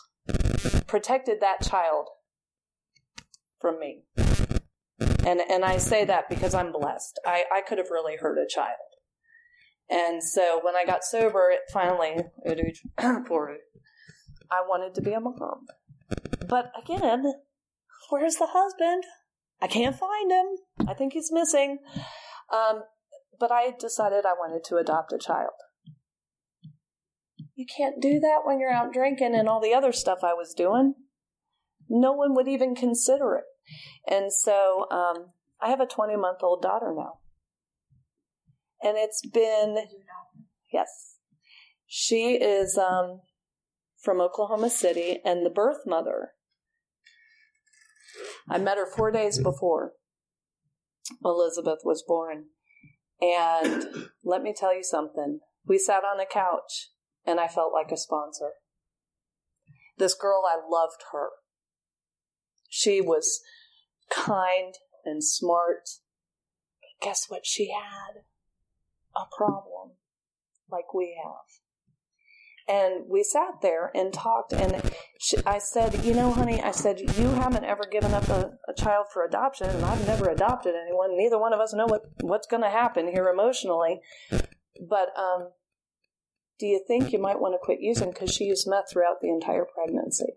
protected 0.87 1.40
that 1.40 1.62
child 1.62 2.09
from 3.61 3.81
me. 3.81 4.03
And 5.27 5.41
and 5.41 5.65
I 5.65 5.79
say 5.79 6.05
that 6.05 6.29
because 6.29 6.55
I'm 6.55 6.73
blessed. 6.73 7.21
I, 7.27 7.45
I 7.53 7.61
could 7.63 7.79
have 7.79 7.91
really 7.91 8.17
hurt 8.17 8.39
a 8.39 8.49
child. 8.49 8.77
And 9.91 10.23
so 10.23 10.61
when 10.63 10.77
I 10.77 10.85
got 10.85 11.05
sober, 11.05 11.51
it 11.51 11.61
finally 11.73 12.17
I 14.51 14.63
wanted 14.67 14.95
to 14.95 15.03
be 15.03 15.13
a 15.13 15.21
mom. 15.21 15.67
But 16.47 16.73
again, 16.81 17.25
where's 18.11 18.37
the 18.37 18.49
husband? 18.51 19.05
I 19.61 19.67
can't 19.67 19.97
find 19.97 20.31
him. 20.31 20.89
I 20.89 20.95
think 20.95 21.13
he's 21.13 21.33
missing. 21.33 21.79
Um, 22.53 22.83
but 23.39 23.51
I 23.51 23.73
decided 23.79 24.25
I 24.25 24.33
wanted 24.33 24.65
to 24.65 24.77
adopt 24.77 25.13
a 25.13 25.19
child. 25.19 25.53
You 27.55 27.67
can't 27.77 28.01
do 28.01 28.21
that 28.21 28.41
when 28.45 28.59
you're 28.59 28.73
out 28.73 28.93
drinking 28.93 29.35
and 29.35 29.49
all 29.49 29.61
the 29.61 29.75
other 29.75 29.93
stuff 29.93 30.21
I 30.23 30.35
was 30.35 30.55
doing. 30.55 30.95
No 31.89 32.13
one 32.13 32.35
would 32.35 32.49
even 32.49 32.75
consider 32.75 33.35
it. 33.35 33.45
And 34.09 34.33
so 34.33 34.87
um, 34.90 35.33
I 35.61 35.68
have 35.68 35.80
a 35.80 35.87
20 35.87 36.16
month 36.16 36.38
old 36.42 36.62
daughter 36.62 36.94
now. 36.96 37.18
And 38.83 38.96
it's 38.96 39.24
been, 39.26 39.76
yes, 40.72 41.16
she 41.87 42.35
is 42.35 42.78
um, 42.78 43.20
from 44.02 44.20
Oklahoma 44.20 44.70
City 44.70 45.18
and 45.24 45.44
the 45.44 45.50
birth 45.50 45.80
mother. 45.87 46.30
I 48.48 48.59
met 48.59 48.78
her 48.78 48.87
four 48.87 49.11
days 49.11 49.38
before 49.38 49.92
Elizabeth 51.24 51.80
was 51.85 52.02
born. 52.06 52.46
And 53.20 54.09
let 54.24 54.42
me 54.42 54.54
tell 54.56 54.74
you 54.74 54.83
something. 54.83 55.40
We 55.66 55.78
sat 55.78 56.04
on 56.04 56.20
a 56.20 56.26
couch 56.26 56.90
and 57.26 57.38
I 57.38 57.48
felt 57.48 57.72
like 57.72 57.92
a 57.92 57.96
sponsor. 57.96 58.52
This 59.98 60.14
girl, 60.14 60.42
I 60.46 60.56
loved 60.56 61.02
her. 61.12 61.28
She 62.68 63.00
was 63.00 63.42
kind 64.11 64.75
and 65.05 65.25
smart. 65.25 65.88
But 66.81 67.07
guess 67.07 67.27
what? 67.29 67.46
She 67.46 67.70
had 67.73 68.23
a 69.16 69.25
problem 69.37 69.92
like 70.70 70.94
we 70.94 71.18
have. 71.23 71.61
And 72.68 73.07
we 73.09 73.25
sat 73.25 73.62
there 73.62 73.90
and 73.96 74.12
talked, 74.12 74.53
and 74.53 74.81
she, 75.18 75.38
I 75.44 75.59
said, 75.59 76.05
You 76.05 76.14
know, 76.14 76.31
honey, 76.31 76.62
I 76.62 76.70
said, 76.70 77.01
you 77.01 77.29
haven't 77.31 77.64
ever 77.64 77.83
given 77.90 78.14
up 78.14 78.29
a, 78.29 78.53
a 78.68 78.75
child 78.75 79.07
for 79.12 79.25
adoption, 79.25 79.68
and 79.68 79.85
I've 79.85 80.07
never 80.07 80.29
adopted 80.29 80.77
anyone. 80.77 81.16
Neither 81.16 81.37
one 81.37 81.53
of 81.53 81.59
us 81.59 81.75
know 81.75 81.87
what, 81.87 82.03
what's 82.20 82.46
going 82.46 82.62
to 82.62 82.70
happen 82.70 83.09
here 83.09 83.27
emotionally. 83.29 84.01
But 84.88 85.09
um, 85.18 85.51
do 86.61 86.66
you 86.66 86.85
think 86.87 87.12
you 87.12 87.18
might 87.18 87.40
want 87.40 87.55
to 87.55 87.59
quit 87.61 87.81
using? 87.81 88.11
Because 88.11 88.33
she 88.33 88.44
used 88.44 88.68
meth 88.68 88.92
throughout 88.92 89.20
the 89.20 89.31
entire 89.31 89.64
pregnancy. 89.64 90.35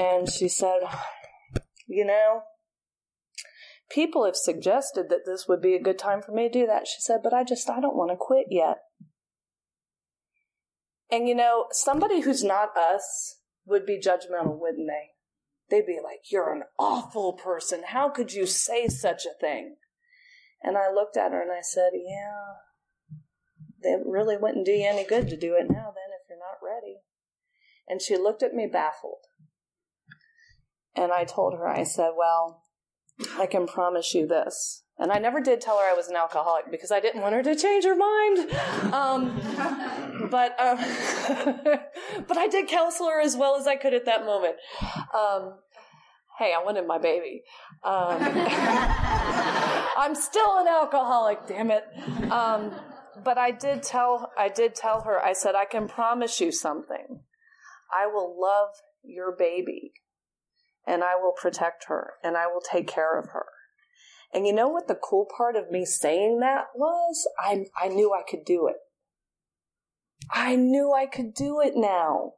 And 0.00 0.30
she 0.30 0.48
said, 0.48 0.80
You 1.86 2.04
know, 2.04 2.42
people 3.90 4.24
have 4.24 4.36
suggested 4.36 5.08
that 5.08 5.26
this 5.26 5.46
would 5.48 5.60
be 5.60 5.74
a 5.74 5.82
good 5.82 5.98
time 5.98 6.22
for 6.22 6.32
me 6.32 6.48
to 6.48 6.52
do 6.60 6.66
that. 6.66 6.86
She 6.86 7.00
said, 7.00 7.20
But 7.22 7.34
I 7.34 7.44
just, 7.44 7.68
I 7.68 7.80
don't 7.80 7.96
want 7.96 8.10
to 8.10 8.16
quit 8.16 8.46
yet. 8.50 8.78
And 11.10 11.28
you 11.28 11.34
know, 11.34 11.66
somebody 11.72 12.20
who's 12.20 12.44
not 12.44 12.76
us 12.76 13.38
would 13.66 13.86
be 13.86 14.00
judgmental, 14.00 14.58
wouldn't 14.60 14.88
they? 14.88 15.10
They'd 15.70 15.86
be 15.86 15.98
like, 16.02 16.30
You're 16.30 16.52
an 16.52 16.64
awful 16.78 17.32
person. 17.32 17.82
How 17.88 18.08
could 18.08 18.32
you 18.32 18.46
say 18.46 18.88
such 18.88 19.24
a 19.24 19.38
thing? 19.40 19.76
And 20.62 20.76
I 20.76 20.92
looked 20.92 21.16
at 21.16 21.32
her 21.32 21.42
and 21.42 21.52
I 21.52 21.62
said, 21.62 21.90
Yeah, 21.94 22.58
it 23.82 24.02
really 24.06 24.36
wouldn't 24.36 24.66
do 24.66 24.72
you 24.72 24.88
any 24.88 25.04
good 25.04 25.28
to 25.28 25.36
do 25.36 25.54
it 25.54 25.70
now, 25.70 25.92
then, 25.94 26.10
if 26.14 26.28
you're 26.28 26.38
not 26.38 26.58
ready. 26.62 26.98
And 27.88 28.02
she 28.02 28.16
looked 28.16 28.42
at 28.42 28.54
me 28.54 28.68
baffled. 28.70 29.27
And 30.94 31.12
I 31.12 31.24
told 31.24 31.54
her, 31.54 31.68
I 31.68 31.84
said, 31.84 32.10
Well, 32.16 32.62
I 33.38 33.46
can 33.46 33.66
promise 33.66 34.14
you 34.14 34.26
this. 34.26 34.82
And 35.00 35.12
I 35.12 35.18
never 35.18 35.40
did 35.40 35.60
tell 35.60 35.78
her 35.78 35.84
I 35.84 35.94
was 35.94 36.08
an 36.08 36.16
alcoholic 36.16 36.70
because 36.72 36.90
I 36.90 36.98
didn't 36.98 37.22
want 37.22 37.34
her 37.34 37.42
to 37.44 37.54
change 37.54 37.84
her 37.84 37.94
mind. 37.94 38.50
Um, 38.92 39.40
but 40.30 40.56
uh, 40.58 40.76
but 42.26 42.36
I 42.36 42.48
did 42.48 42.66
counsel 42.66 43.08
her 43.08 43.20
as 43.20 43.36
well 43.36 43.56
as 43.56 43.66
I 43.68 43.76
could 43.76 43.94
at 43.94 44.06
that 44.06 44.24
moment. 44.24 44.56
Um, 45.14 45.54
hey, 46.38 46.52
I 46.52 46.62
wanted 46.64 46.86
my 46.86 46.98
baby. 46.98 47.42
Um, 47.84 48.18
I'm 49.98 50.16
still 50.16 50.58
an 50.58 50.66
alcoholic, 50.66 51.46
damn 51.46 51.70
it. 51.70 51.84
Um, 52.30 52.72
but 53.24 53.38
I 53.38 53.52
did 53.52 53.84
tell 53.84 54.32
I 54.36 54.48
did 54.48 54.74
tell 54.74 55.02
her. 55.02 55.24
I 55.24 55.32
said 55.32 55.54
I 55.54 55.64
can 55.64 55.86
promise 55.86 56.40
you 56.40 56.50
something. 56.50 57.20
I 57.92 58.06
will 58.06 58.36
love 58.40 58.70
your 59.02 59.34
baby, 59.36 59.92
and 60.88 61.04
I 61.04 61.16
will 61.16 61.32
protect 61.32 61.84
her, 61.88 62.14
and 62.24 62.36
I 62.36 62.46
will 62.46 62.62
take 62.62 62.88
care 62.88 63.18
of 63.18 63.28
her. 63.28 63.44
And 64.32 64.46
you 64.46 64.54
know 64.54 64.68
what 64.68 64.88
the 64.88 64.94
cool 64.94 65.26
part 65.36 65.54
of 65.54 65.70
me 65.70 65.84
saying 65.84 66.40
that 66.40 66.66
was? 66.74 67.28
I, 67.38 67.66
I 67.80 67.88
knew 67.88 68.12
I 68.12 68.22
could 68.28 68.44
do 68.44 68.66
it. 68.66 68.76
I 70.30 70.56
knew 70.56 70.92
I 70.92 71.06
could 71.06 71.34
do 71.34 71.60
it 71.60 71.74
now. 71.76 72.32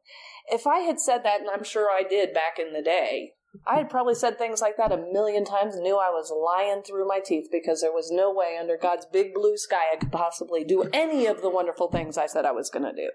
If 0.48 0.66
I 0.66 0.80
had 0.80 1.00
said 1.00 1.24
that, 1.24 1.40
and 1.40 1.50
I'm 1.50 1.64
sure 1.64 1.88
I 1.90 2.02
did 2.08 2.34
back 2.34 2.58
in 2.58 2.72
the 2.72 2.82
day, 2.82 3.32
I 3.66 3.76
had 3.76 3.90
probably 3.90 4.14
said 4.14 4.38
things 4.38 4.60
like 4.60 4.76
that 4.76 4.92
a 4.92 4.96
million 5.12 5.44
times 5.44 5.74
knew 5.76 5.96
I 5.96 6.10
was 6.10 6.30
lying 6.30 6.82
through 6.82 7.08
my 7.08 7.20
teeth 7.24 7.48
because 7.50 7.80
there 7.80 7.92
was 7.92 8.10
no 8.12 8.32
way 8.32 8.56
under 8.60 8.76
God's 8.76 9.06
big 9.12 9.34
blue 9.34 9.56
sky 9.56 9.92
I 9.92 9.96
could 9.96 10.12
possibly 10.12 10.62
do 10.62 10.88
any 10.92 11.26
of 11.26 11.42
the 11.42 11.50
wonderful 11.50 11.90
things 11.90 12.16
I 12.16 12.26
said 12.26 12.44
I 12.44 12.52
was 12.52 12.70
going 12.70 12.84
to 12.84 12.92
do. 12.92 13.10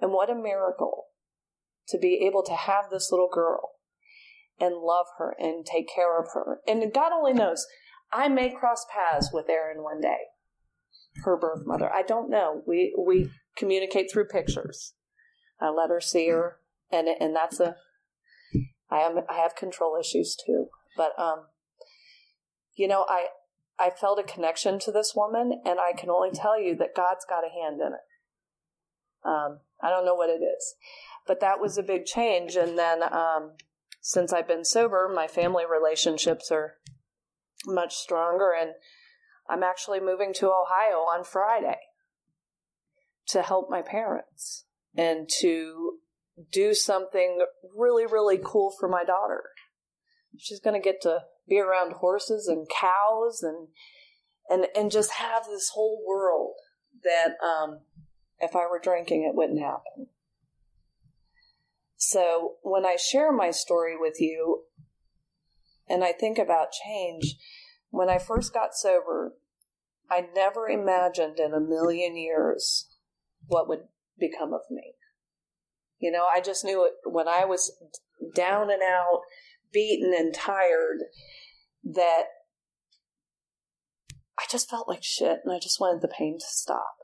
And 0.00 0.12
what 0.12 0.30
a 0.30 0.34
miracle 0.34 1.04
to 1.88 1.98
be 1.98 2.24
able 2.26 2.42
to 2.44 2.54
have 2.54 2.86
this 2.90 3.10
little 3.10 3.28
girl 3.30 3.72
and 4.60 4.76
love 4.76 5.06
her 5.18 5.34
and 5.38 5.66
take 5.66 5.88
care 5.94 6.18
of 6.18 6.28
her. 6.34 6.60
And 6.66 6.92
God 6.92 7.12
only 7.12 7.32
knows, 7.32 7.66
I 8.12 8.28
may 8.28 8.50
cross 8.50 8.86
paths 8.92 9.30
with 9.32 9.48
Erin 9.48 9.82
one 9.82 10.00
day, 10.00 10.18
her 11.24 11.36
birth 11.36 11.62
mother. 11.66 11.92
I 11.92 12.02
don't 12.02 12.30
know. 12.30 12.62
We 12.66 12.94
we 12.98 13.30
communicate 13.56 14.10
through 14.10 14.26
pictures. 14.26 14.94
I 15.60 15.70
let 15.70 15.90
her 15.90 16.00
see 16.00 16.28
her, 16.28 16.58
and 16.90 17.08
and 17.08 17.34
that's 17.34 17.60
a. 17.60 17.76
I 18.90 18.98
am 18.98 19.18
I 19.28 19.34
have 19.34 19.56
control 19.56 19.96
issues 19.98 20.36
too, 20.36 20.68
but 20.96 21.18
um, 21.18 21.46
you 22.76 22.86
know 22.86 23.04
I 23.08 23.26
I 23.78 23.90
felt 23.90 24.20
a 24.20 24.22
connection 24.22 24.78
to 24.80 24.92
this 24.92 25.14
woman, 25.16 25.60
and 25.64 25.80
I 25.80 25.92
can 25.98 26.10
only 26.10 26.30
tell 26.30 26.60
you 26.60 26.76
that 26.76 26.94
God's 26.94 27.24
got 27.28 27.44
a 27.44 27.50
hand 27.50 27.80
in 27.80 27.88
it. 27.88 29.28
Um, 29.28 29.60
I 29.82 29.90
don't 29.90 30.04
know 30.04 30.14
what 30.14 30.30
it 30.30 30.42
is, 30.42 30.74
but 31.26 31.40
that 31.40 31.60
was 31.60 31.78
a 31.78 31.82
big 31.82 32.04
change, 32.04 32.54
and 32.54 32.78
then 32.78 33.02
um, 33.02 33.52
since 34.06 34.34
I've 34.34 34.46
been 34.46 34.66
sober, 34.66 35.10
my 35.12 35.26
family 35.26 35.64
relationships 35.64 36.50
are 36.52 36.74
much 37.64 37.94
stronger, 37.94 38.52
and 38.52 38.72
I'm 39.48 39.62
actually 39.62 39.98
moving 39.98 40.34
to 40.34 40.48
Ohio 40.48 40.98
on 40.98 41.24
Friday 41.24 41.78
to 43.28 43.40
help 43.40 43.70
my 43.70 43.80
parents 43.80 44.66
and 44.94 45.26
to 45.40 46.00
do 46.52 46.74
something 46.74 47.46
really, 47.74 48.04
really 48.04 48.38
cool 48.44 48.74
for 48.78 48.90
my 48.90 49.04
daughter. 49.04 49.44
She's 50.36 50.60
going 50.60 50.78
to 50.78 50.84
get 50.84 51.00
to 51.02 51.20
be 51.48 51.58
around 51.58 51.94
horses 51.94 52.46
and 52.46 52.68
cows 52.68 53.42
and 53.42 53.68
and 54.50 54.66
and 54.76 54.90
just 54.90 55.12
have 55.12 55.46
this 55.46 55.70
whole 55.72 56.04
world 56.06 56.56
that 57.04 57.42
um, 57.42 57.80
if 58.38 58.54
I 58.54 58.66
were 58.70 58.80
drinking, 58.82 59.22
it 59.22 59.34
wouldn't 59.34 59.60
happen. 59.60 60.08
So 62.06 62.56
when 62.62 62.84
I 62.84 62.96
share 62.96 63.32
my 63.32 63.50
story 63.50 63.96
with 63.98 64.20
you 64.20 64.64
and 65.88 66.04
I 66.04 66.12
think 66.12 66.38
about 66.38 66.68
change, 66.84 67.36
when 67.88 68.10
I 68.10 68.18
first 68.18 68.52
got 68.52 68.74
sober, 68.74 69.36
I 70.10 70.26
never 70.34 70.68
imagined 70.68 71.38
in 71.38 71.54
a 71.54 71.60
million 71.60 72.14
years 72.14 72.90
what 73.46 73.68
would 73.68 73.84
become 74.18 74.52
of 74.52 74.60
me. 74.70 74.96
You 75.98 76.12
know, 76.12 76.26
I 76.26 76.42
just 76.42 76.62
knew 76.62 76.84
it 76.84 76.92
when 77.10 77.26
I 77.26 77.46
was 77.46 77.72
down 78.34 78.70
and 78.70 78.82
out, 78.82 79.22
beaten 79.72 80.12
and 80.14 80.34
tired, 80.34 81.04
that 81.84 82.24
I 84.38 84.44
just 84.50 84.68
felt 84.68 84.88
like 84.88 85.02
shit 85.02 85.38
and 85.42 85.54
I 85.54 85.58
just 85.58 85.80
wanted 85.80 86.02
the 86.02 86.14
pain 86.14 86.36
to 86.38 86.46
stop. 86.46 86.96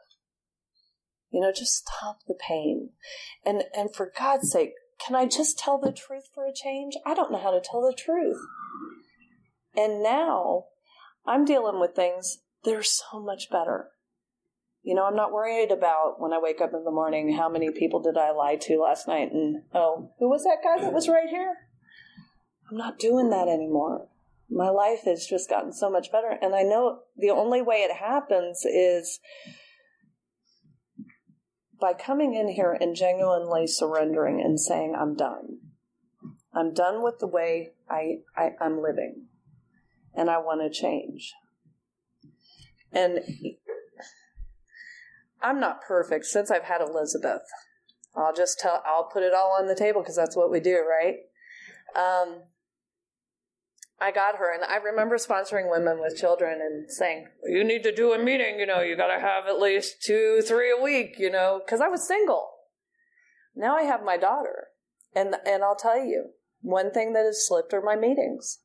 You 1.31 1.41
know, 1.41 1.53
just 1.53 1.87
stop 1.87 2.19
the 2.29 2.35
pain. 2.39 2.91
And 3.47 3.65
and 3.75 3.95
for 3.95 4.13
God's 4.15 4.51
sake, 4.51 4.73
can 5.05 5.17
I 5.17 5.27
just 5.27 5.59
tell 5.59 5.79
the 5.79 5.93
truth 5.93 6.29
for 6.35 6.47
a 6.47 6.53
change? 6.53 6.95
I 7.07 7.15
don't 7.15 7.33
know 7.33 7.41
how 7.41 7.51
to 7.51 7.61
tell 7.61 7.83
the 7.83 7.97
truth. 7.97 8.39
And 9.77 10.03
now 10.03 10.65
I'm 11.27 11.45
dealing 11.45 11.81
with 11.81 11.95
things 11.95 12.39
that 12.65 12.75
are 12.75 12.83
so 12.83 13.21
much 13.21 13.51
better. 13.51 13.89
You 14.83 14.95
know, 14.95 15.05
I'm 15.05 15.17
not 15.17 15.33
worried 15.33 15.71
about 15.71 16.17
when 16.19 16.33
I 16.33 16.39
wake 16.41 16.61
up 16.61 16.73
in 16.75 16.85
the 16.85 16.91
morning 16.91 17.35
how 17.35 17.49
many 17.49 17.71
people 17.71 18.01
did 18.01 18.17
I 18.17 18.33
lie 18.33 18.57
to 18.57 18.81
last 18.81 19.07
night 19.07 19.31
and 19.33 19.63
oh, 19.75 20.11
who 20.19 20.29
was 20.29 20.45
that 20.45 20.59
guy 20.65 20.83
that 20.83 20.93
was 20.93 21.09
right 21.09 21.29
here? 21.29 21.55
I'm 22.71 22.77
not 22.77 22.99
doing 22.99 23.31
that 23.31 23.49
anymore. 23.49 24.09
My 24.49 24.71
life 24.71 25.03
has 25.05 25.27
just 25.27 25.49
gotten 25.49 25.73
so 25.73 25.91
much 25.91 26.11
better. 26.11 26.37
And 26.41 26.55
I 26.55 26.63
know 26.63 27.01
the 27.17 27.31
only 27.31 27.63
way 27.63 27.77
it 27.79 27.97
happens 27.97 28.65
is 28.65 29.21
by 31.81 31.95
coming 31.95 32.35
in 32.35 32.49
here 32.49 32.77
and 32.79 32.95
genuinely 32.95 33.67
surrendering 33.67 34.41
and 34.41 34.61
saying, 34.61 34.95
I'm 34.99 35.15
done. 35.15 35.59
I'm 36.53 36.75
done 36.75 37.03
with 37.03 37.19
the 37.19 37.27
way 37.27 37.71
I, 37.89 38.19
I, 38.37 38.51
am 38.61 38.83
living 38.83 39.27
and 40.15 40.29
I 40.29 40.39
want 40.39 40.61
to 40.61 40.71
change. 40.81 41.33
And 42.93 43.21
I'm 45.41 45.61
not 45.61 45.83
perfect 45.83 46.27
since 46.27 46.51
I've 46.51 46.65
had 46.65 46.81
Elizabeth. 46.81 47.43
I'll 48.15 48.35
just 48.35 48.59
tell, 48.59 48.83
I'll 48.85 49.09
put 49.13 49.23
it 49.23 49.33
all 49.33 49.57
on 49.59 49.69
the 49.69 49.77
table 49.77 50.03
because 50.03 50.17
that's 50.17 50.37
what 50.37 50.51
we 50.51 50.61
do, 50.61 50.85
right? 50.89 51.17
Um, 51.97 52.43
I 54.01 54.13
got 54.13 54.37
her, 54.37 54.53
and 54.53 54.65
I 54.65 54.77
remember 54.77 55.19
sponsoring 55.19 55.71
women 55.71 56.01
with 56.01 56.17
children 56.17 56.61
and 56.63 56.91
saying, 56.91 57.29
"You 57.45 57.63
need 57.63 57.83
to 57.83 57.95
do 57.95 58.13
a 58.13 58.19
meeting. 58.19 58.59
You 58.59 58.65
know, 58.65 58.81
you 58.81 58.97
got 58.97 59.15
to 59.15 59.21
have 59.21 59.47
at 59.47 59.61
least 59.61 60.03
two, 60.03 60.41
three 60.41 60.71
a 60.71 60.83
week. 60.83 61.19
You 61.19 61.31
know, 61.31 61.61
because 61.65 61.83
I 61.83 61.89
was 61.89 62.07
single. 62.07 62.51
Now 63.55 63.77
I 63.77 63.83
have 63.83 64.03
my 64.03 64.17
daughter, 64.17 64.69
and 65.15 65.37
and 65.45 65.63
I'll 65.63 65.77
tell 65.77 66.03
you, 66.03 66.31
one 66.63 66.91
thing 66.91 67.13
that 67.13 67.27
has 67.27 67.47
slipped 67.47 67.75
are 67.75 67.83
my 67.83 67.95
meetings. 67.95 68.61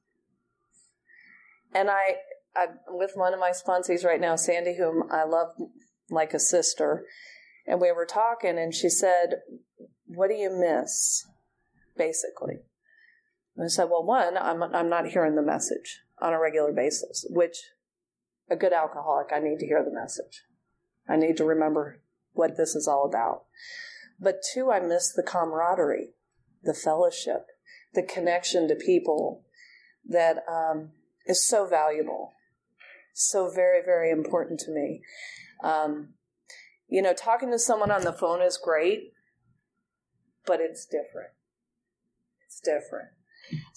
And 1.73 1.89
I, 1.89 2.15
I'm 2.55 2.77
with 2.87 3.11
one 3.15 3.33
of 3.33 3.39
my 3.39 3.51
sponsees 3.51 4.05
right 4.05 4.21
now, 4.21 4.37
Sandy, 4.37 4.77
whom 4.77 5.03
I 5.11 5.25
love 5.25 5.49
like 6.09 6.33
a 6.33 6.39
sister, 6.39 7.05
and 7.67 7.81
we 7.81 7.91
were 7.91 8.05
talking, 8.05 8.57
and 8.57 8.73
she 8.73 8.87
said, 8.87 9.41
"What 10.07 10.29
do 10.29 10.35
you 10.35 10.49
miss?" 10.49 11.25
Basically 11.97 12.59
and 13.55 13.65
I 13.65 13.67
said, 13.67 13.85
well, 13.89 14.03
one, 14.03 14.37
I'm, 14.37 14.61
I'm 14.61 14.89
not 14.89 15.07
hearing 15.07 15.35
the 15.35 15.41
message 15.41 16.01
on 16.21 16.33
a 16.33 16.39
regular 16.39 16.73
basis, 16.73 17.25
which 17.29 17.57
a 18.49 18.55
good 18.55 18.73
alcoholic, 18.73 19.27
I 19.33 19.39
need 19.39 19.59
to 19.59 19.65
hear 19.65 19.83
the 19.83 19.93
message. 19.93 20.43
I 21.07 21.15
need 21.15 21.37
to 21.37 21.45
remember 21.45 22.01
what 22.33 22.57
this 22.57 22.75
is 22.75 22.87
all 22.87 23.05
about. 23.05 23.43
But 24.19 24.41
two, 24.53 24.71
I 24.71 24.79
miss 24.79 25.11
the 25.11 25.23
camaraderie, 25.23 26.13
the 26.63 26.73
fellowship, 26.73 27.47
the 27.93 28.03
connection 28.03 28.67
to 28.67 28.75
people 28.75 29.43
that 30.07 30.43
um, 30.49 30.91
is 31.25 31.45
so 31.45 31.65
valuable, 31.65 32.33
so 33.13 33.49
very, 33.49 33.81
very 33.83 34.11
important 34.11 34.59
to 34.61 34.71
me. 34.71 35.01
Um, 35.63 36.09
you 36.87 37.01
know, 37.01 37.13
talking 37.13 37.51
to 37.51 37.59
someone 37.59 37.91
on 37.91 38.03
the 38.03 38.13
phone 38.13 38.41
is 38.41 38.57
great, 38.57 39.13
but 40.45 40.59
it's 40.59 40.85
different. 40.85 41.31
It's 42.45 42.59
different. 42.59 43.09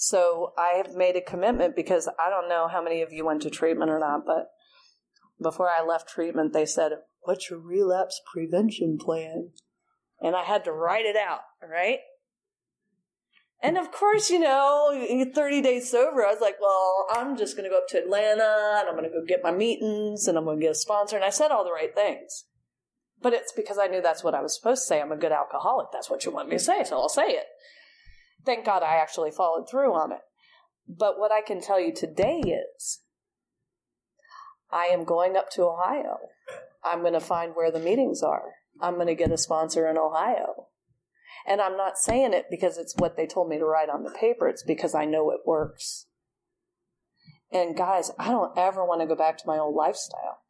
So 0.00 0.52
I 0.56 0.74
have 0.76 0.94
made 0.94 1.16
a 1.16 1.20
commitment 1.20 1.74
because 1.74 2.08
I 2.20 2.30
don't 2.30 2.48
know 2.48 2.68
how 2.68 2.80
many 2.80 3.02
of 3.02 3.12
you 3.12 3.26
went 3.26 3.42
to 3.42 3.50
treatment 3.50 3.90
or 3.90 3.98
not, 3.98 4.24
but 4.24 4.46
before 5.42 5.68
I 5.68 5.84
left 5.84 6.08
treatment, 6.08 6.52
they 6.52 6.66
said, 6.66 6.92
What's 7.22 7.50
your 7.50 7.58
relapse 7.58 8.20
prevention 8.32 8.96
plan? 8.96 9.50
And 10.22 10.36
I 10.36 10.44
had 10.44 10.62
to 10.64 10.72
write 10.72 11.04
it 11.04 11.16
out, 11.16 11.40
right? 11.68 11.98
And 13.60 13.76
of 13.76 13.90
course, 13.90 14.30
you 14.30 14.38
know, 14.38 15.04
30 15.34 15.62
days 15.62 15.90
sober, 15.90 16.24
I 16.24 16.30
was 16.30 16.40
like, 16.40 16.60
well, 16.60 17.06
I'm 17.10 17.36
just 17.36 17.56
going 17.56 17.68
to 17.68 17.74
go 17.74 17.78
up 17.78 17.88
to 17.88 17.98
Atlanta 17.98 18.78
and 18.78 18.88
I'm 18.88 18.94
going 18.94 19.02
to 19.02 19.10
go 19.10 19.24
get 19.26 19.42
my 19.42 19.50
meetings 19.50 20.28
and 20.28 20.38
I'm 20.38 20.44
going 20.44 20.60
to 20.60 20.64
get 20.64 20.70
a 20.70 20.76
sponsor. 20.76 21.16
And 21.16 21.24
I 21.24 21.30
said 21.30 21.50
all 21.50 21.64
the 21.64 21.72
right 21.72 21.92
things. 21.92 22.44
But 23.20 23.32
it's 23.32 23.50
because 23.50 23.78
I 23.78 23.88
knew 23.88 24.00
that's 24.00 24.22
what 24.22 24.36
I 24.36 24.42
was 24.42 24.54
supposed 24.54 24.82
to 24.82 24.86
say. 24.86 25.00
I'm 25.00 25.10
a 25.10 25.16
good 25.16 25.32
alcoholic. 25.32 25.88
That's 25.92 26.08
what 26.08 26.24
you 26.24 26.30
want 26.30 26.50
me 26.50 26.54
to 26.54 26.62
say, 26.62 26.84
so 26.84 27.00
I'll 27.00 27.08
say 27.08 27.30
it 27.30 27.46
thank 28.48 28.64
God 28.64 28.82
I 28.82 28.96
actually 28.96 29.30
followed 29.30 29.68
through 29.70 29.92
on 29.92 30.10
it. 30.10 30.20
But 30.88 31.18
what 31.18 31.30
I 31.30 31.42
can 31.42 31.60
tell 31.60 31.78
you 31.78 31.94
today 31.94 32.40
is 32.40 33.00
I 34.72 34.86
am 34.86 35.04
going 35.04 35.36
up 35.36 35.50
to 35.50 35.64
Ohio. 35.64 36.16
I'm 36.82 37.00
going 37.00 37.12
to 37.12 37.20
find 37.20 37.52
where 37.54 37.70
the 37.70 37.78
meetings 37.78 38.22
are. 38.22 38.54
I'm 38.80 38.94
going 38.94 39.08
to 39.08 39.14
get 39.14 39.30
a 39.30 39.36
sponsor 39.36 39.86
in 39.86 39.98
Ohio. 39.98 40.68
And 41.46 41.60
I'm 41.60 41.76
not 41.76 41.98
saying 41.98 42.32
it 42.32 42.46
because 42.50 42.78
it's 42.78 42.94
what 42.96 43.18
they 43.18 43.26
told 43.26 43.50
me 43.50 43.58
to 43.58 43.66
write 43.66 43.90
on 43.90 44.02
the 44.02 44.16
paper. 44.18 44.48
It's 44.48 44.62
because 44.62 44.94
I 44.94 45.04
know 45.04 45.30
it 45.30 45.40
works. 45.46 46.06
And 47.52 47.76
guys, 47.76 48.10
I 48.18 48.30
don't 48.30 48.56
ever 48.56 48.84
want 48.84 49.02
to 49.02 49.06
go 49.06 49.14
back 49.14 49.36
to 49.38 49.46
my 49.46 49.58
old 49.58 49.74
lifestyle. 49.74 50.40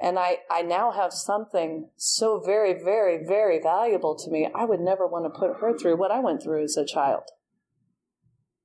And 0.00 0.18
I, 0.18 0.38
I 0.50 0.62
now 0.62 0.90
have 0.90 1.12
something 1.12 1.90
so 1.96 2.42
very, 2.44 2.74
very, 2.74 3.24
very 3.24 3.60
valuable 3.62 4.16
to 4.16 4.30
me. 4.30 4.48
I 4.52 4.64
would 4.64 4.80
never 4.80 5.06
want 5.06 5.24
to 5.24 5.38
put 5.38 5.60
her 5.60 5.76
through 5.78 5.96
what 5.96 6.10
I 6.10 6.18
went 6.18 6.42
through 6.42 6.64
as 6.64 6.76
a 6.76 6.84
child. 6.84 7.22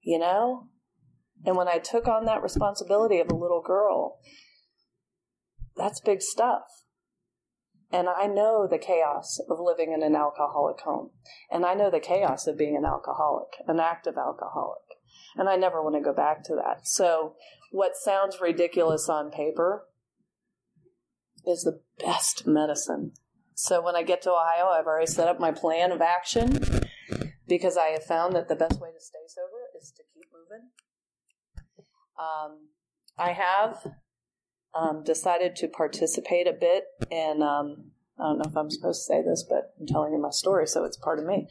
You 0.09 0.17
know? 0.17 0.69
And 1.45 1.55
when 1.55 1.67
I 1.67 1.77
took 1.77 2.07
on 2.07 2.25
that 2.25 2.41
responsibility 2.41 3.19
of 3.19 3.29
a 3.29 3.35
little 3.35 3.61
girl, 3.61 4.17
that's 5.77 5.99
big 5.99 6.23
stuff. 6.23 6.63
And 7.91 8.07
I 8.09 8.25
know 8.25 8.67
the 8.67 8.79
chaos 8.79 9.39
of 9.47 9.59
living 9.59 9.93
in 9.93 10.01
an 10.01 10.15
alcoholic 10.15 10.79
home. 10.81 11.11
And 11.51 11.63
I 11.63 11.75
know 11.75 11.91
the 11.91 11.99
chaos 11.99 12.47
of 12.47 12.57
being 12.57 12.75
an 12.75 12.85
alcoholic, 12.85 13.49
an 13.67 13.79
active 13.79 14.15
alcoholic. 14.17 14.81
And 15.35 15.47
I 15.47 15.57
never 15.57 15.79
want 15.79 15.95
to 15.95 16.01
go 16.01 16.11
back 16.11 16.43
to 16.45 16.55
that. 16.55 16.87
So, 16.87 17.35
what 17.71 17.91
sounds 17.95 18.41
ridiculous 18.41 19.07
on 19.07 19.29
paper 19.29 19.85
is 21.45 21.61
the 21.61 21.81
best 22.03 22.47
medicine. 22.47 23.11
So 23.53 23.79
when 23.79 23.95
I 23.95 24.01
get 24.01 24.23
to 24.23 24.31
Ohio, 24.31 24.69
I've 24.69 24.87
already 24.87 25.05
set 25.05 25.27
up 25.27 25.39
my 25.39 25.51
plan 25.51 25.91
of 25.91 26.01
action 26.01 26.57
because 27.47 27.77
I 27.77 27.89
have 27.89 28.05
found 28.05 28.33
that 28.35 28.47
the 28.47 28.55
best 28.55 28.81
way 28.81 28.89
to 28.89 28.99
stay 28.99 29.19
sober 29.27 29.58
is 29.81 29.91
to 29.91 30.03
keep 30.13 30.25
moving. 30.33 30.69
Um, 32.19 32.69
I 33.17 33.31
have 33.31 33.87
um, 34.73 35.03
decided 35.03 35.55
to 35.57 35.67
participate 35.67 36.47
a 36.47 36.53
bit 36.53 36.85
in. 37.09 37.41
Um, 37.41 37.91
I 38.19 38.23
don't 38.23 38.39
know 38.39 38.49
if 38.49 38.57
I'm 38.57 38.69
supposed 38.69 39.01
to 39.01 39.13
say 39.13 39.21
this, 39.21 39.45
but 39.47 39.73
I'm 39.79 39.87
telling 39.87 40.11
you 40.11 40.19
my 40.19 40.29
story, 40.29 40.67
so 40.67 40.83
it's 40.83 40.97
part 40.97 41.19
of 41.19 41.25
me. 41.25 41.47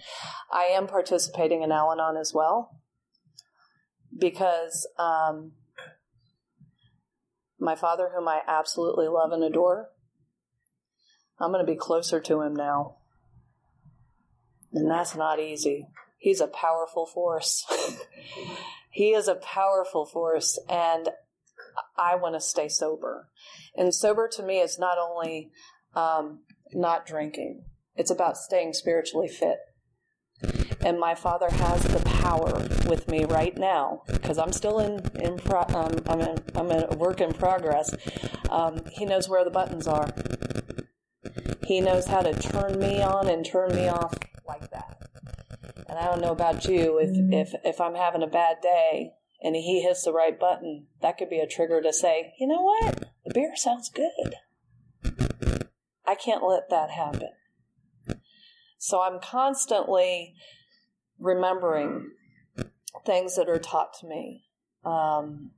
I 0.52 0.64
am 0.64 0.86
participating 0.86 1.62
in 1.62 1.72
Al 1.72 1.90
Anon 1.92 2.18
as 2.18 2.32
well 2.34 2.82
because 4.16 4.86
um, 4.98 5.52
my 7.58 7.74
father, 7.74 8.10
whom 8.14 8.28
I 8.28 8.40
absolutely 8.46 9.08
love 9.08 9.32
and 9.32 9.42
adore, 9.42 9.88
I'm 11.40 11.52
going 11.52 11.64
to 11.64 11.72
be 11.72 11.78
closer 11.78 12.20
to 12.20 12.42
him 12.42 12.54
now. 12.54 12.96
And 14.72 14.90
that's 14.90 15.16
not 15.16 15.40
easy. 15.40 15.86
He's 16.18 16.40
a 16.40 16.48
powerful 16.48 17.06
force. 17.06 17.64
he 18.90 19.10
is 19.10 19.28
a 19.28 19.36
powerful 19.36 20.04
force, 20.04 20.58
and 20.68 21.08
I 21.96 22.16
want 22.16 22.34
to 22.34 22.40
stay 22.40 22.68
sober. 22.68 23.28
And 23.76 23.94
sober 23.94 24.28
to 24.32 24.42
me 24.42 24.58
is 24.58 24.78
not 24.78 24.98
only 24.98 25.52
um, 25.94 26.40
not 26.72 27.06
drinking, 27.06 27.64
it's 27.94 28.10
about 28.10 28.36
staying 28.36 28.72
spiritually 28.74 29.28
fit. 29.28 29.58
And 30.80 30.98
my 31.00 31.14
father 31.14 31.50
has 31.50 31.82
the 31.82 32.00
power 32.04 32.52
with 32.88 33.08
me 33.08 33.24
right 33.24 33.56
now 33.56 34.02
because 34.06 34.38
I'm 34.38 34.52
still 34.52 34.78
in 34.78 35.00
in 35.20 35.36
pro, 35.36 35.62
um, 35.62 35.96
I'm 36.06 36.20
in, 36.20 36.38
I'm 36.54 36.70
in 36.70 36.84
a 36.90 36.96
work 36.96 37.20
in 37.20 37.32
progress. 37.32 37.94
Um, 38.48 38.82
he 38.92 39.04
knows 39.04 39.28
where 39.28 39.44
the 39.44 39.50
buttons 39.50 39.88
are. 39.88 40.08
He 41.64 41.80
knows 41.80 42.06
how 42.06 42.20
to 42.20 42.32
turn 42.34 42.78
me 42.78 43.02
on 43.02 43.28
and 43.28 43.44
turn 43.44 43.74
me 43.74 43.88
off 43.88 44.14
like 44.46 44.70
that. 44.70 45.07
And 45.88 45.98
I 45.98 46.04
don't 46.04 46.20
know 46.20 46.32
about 46.32 46.66
you 46.66 46.98
if 46.98 47.10
if 47.32 47.54
if 47.64 47.80
I'm 47.80 47.94
having 47.94 48.22
a 48.22 48.26
bad 48.26 48.58
day 48.62 49.12
and 49.42 49.56
he 49.56 49.82
hits 49.82 50.04
the 50.04 50.12
right 50.12 50.38
button, 50.38 50.86
that 51.00 51.16
could 51.16 51.30
be 51.30 51.38
a 51.38 51.46
trigger 51.46 51.80
to 51.80 51.92
say, 51.92 52.34
you 52.38 52.46
know 52.46 52.62
what, 52.62 53.04
the 53.24 53.32
beer 53.32 53.52
sounds 53.56 53.88
good. 53.88 54.34
I 56.06 56.14
can't 56.14 56.42
let 56.42 56.70
that 56.70 56.90
happen. 56.90 57.30
So 58.78 59.02
I'm 59.02 59.20
constantly 59.20 60.34
remembering 61.18 62.10
things 63.04 63.36
that 63.36 63.48
are 63.48 63.58
taught 63.58 63.92
to 64.00 64.06
me 64.06 64.44
um, 64.84 65.50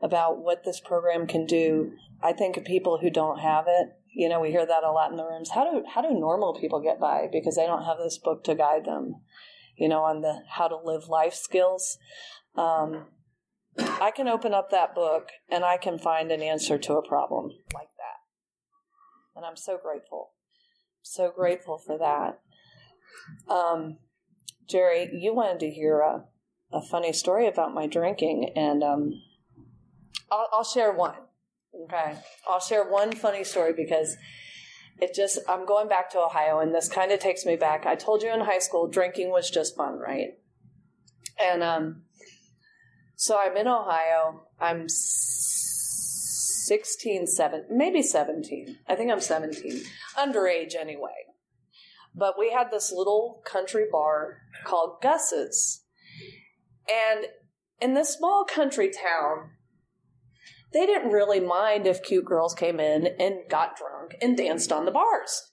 about 0.00 0.38
what 0.38 0.64
this 0.64 0.80
program 0.80 1.26
can 1.26 1.46
do. 1.46 1.92
I 2.22 2.32
think 2.32 2.56
of 2.56 2.64
people 2.64 2.98
who 2.98 3.10
don't 3.10 3.38
have 3.38 3.64
it. 3.68 3.88
You 4.18 4.30
know, 4.30 4.40
we 4.40 4.50
hear 4.50 4.64
that 4.64 4.82
a 4.82 4.90
lot 4.92 5.10
in 5.10 5.18
the 5.18 5.26
rooms. 5.26 5.50
How 5.50 5.70
do 5.70 5.84
how 5.86 6.00
do 6.00 6.08
normal 6.08 6.58
people 6.58 6.80
get 6.80 6.98
by 6.98 7.28
because 7.30 7.56
they 7.56 7.66
don't 7.66 7.84
have 7.84 7.98
this 7.98 8.16
book 8.16 8.44
to 8.44 8.54
guide 8.54 8.86
them? 8.86 9.16
You 9.76 9.90
know, 9.90 10.04
on 10.04 10.22
the 10.22 10.40
how 10.48 10.68
to 10.68 10.76
live 10.82 11.08
life 11.08 11.34
skills. 11.34 11.98
Um, 12.56 13.08
I 13.78 14.10
can 14.16 14.26
open 14.26 14.54
up 14.54 14.70
that 14.70 14.94
book 14.94 15.28
and 15.50 15.66
I 15.66 15.76
can 15.76 15.98
find 15.98 16.32
an 16.32 16.40
answer 16.40 16.78
to 16.78 16.94
a 16.94 17.06
problem 17.06 17.50
like 17.74 17.90
that, 17.98 19.36
and 19.36 19.44
I'm 19.44 19.56
so 19.56 19.76
grateful. 19.76 20.30
so 21.02 21.30
grateful 21.30 21.76
for 21.76 21.98
that. 21.98 22.40
Um, 23.52 23.98
Jerry, 24.66 25.10
you 25.12 25.34
wanted 25.34 25.60
to 25.60 25.70
hear 25.70 26.00
a, 26.00 26.24
a 26.72 26.80
funny 26.80 27.12
story 27.12 27.46
about 27.46 27.74
my 27.74 27.86
drinking, 27.86 28.50
and 28.56 28.82
um, 28.82 29.12
I'll, 30.32 30.48
I'll 30.54 30.64
share 30.64 30.90
one. 30.90 31.16
Okay, 31.84 32.16
I'll 32.48 32.60
share 32.60 32.90
one 32.90 33.12
funny 33.12 33.44
story 33.44 33.72
because 33.74 34.16
it 34.98 35.14
just 35.14 35.38
I'm 35.48 35.66
going 35.66 35.88
back 35.88 36.10
to 36.10 36.20
Ohio, 36.20 36.58
and 36.60 36.74
this 36.74 36.88
kind 36.88 37.12
of 37.12 37.20
takes 37.20 37.44
me 37.44 37.56
back. 37.56 37.84
I 37.86 37.94
told 37.94 38.22
you 38.22 38.32
in 38.32 38.40
high 38.40 38.60
school 38.60 38.88
drinking 38.88 39.30
was 39.30 39.50
just 39.50 39.76
fun, 39.76 39.98
right? 39.98 40.38
And 41.38 41.62
um, 41.62 42.02
so 43.14 43.38
I'm 43.38 43.56
in 43.56 43.68
Ohio. 43.68 44.42
I'm 44.58 44.88
16, 46.66 47.26
7, 47.26 47.64
maybe 47.70 48.02
17. 48.02 48.78
I 48.88 48.94
think 48.94 49.10
I'm 49.12 49.20
17. 49.20 49.82
Underage 50.18 50.74
anyway. 50.74 51.26
But 52.14 52.38
we 52.38 52.52
had 52.52 52.70
this 52.70 52.90
little 52.90 53.42
country 53.44 53.86
bar 53.90 54.38
called 54.64 55.02
Gus's. 55.02 55.82
And 56.88 57.26
in 57.80 57.92
this 57.94 58.14
small 58.14 58.44
country 58.44 58.90
town, 58.90 59.50
they 60.72 60.86
didn't 60.86 61.12
really 61.12 61.40
mind 61.40 61.86
if 61.86 62.02
cute 62.02 62.24
girls 62.24 62.54
came 62.54 62.80
in 62.80 63.06
and 63.18 63.48
got 63.48 63.76
drunk 63.76 64.16
and 64.20 64.36
danced 64.36 64.72
on 64.72 64.84
the 64.84 64.90
bars. 64.90 65.52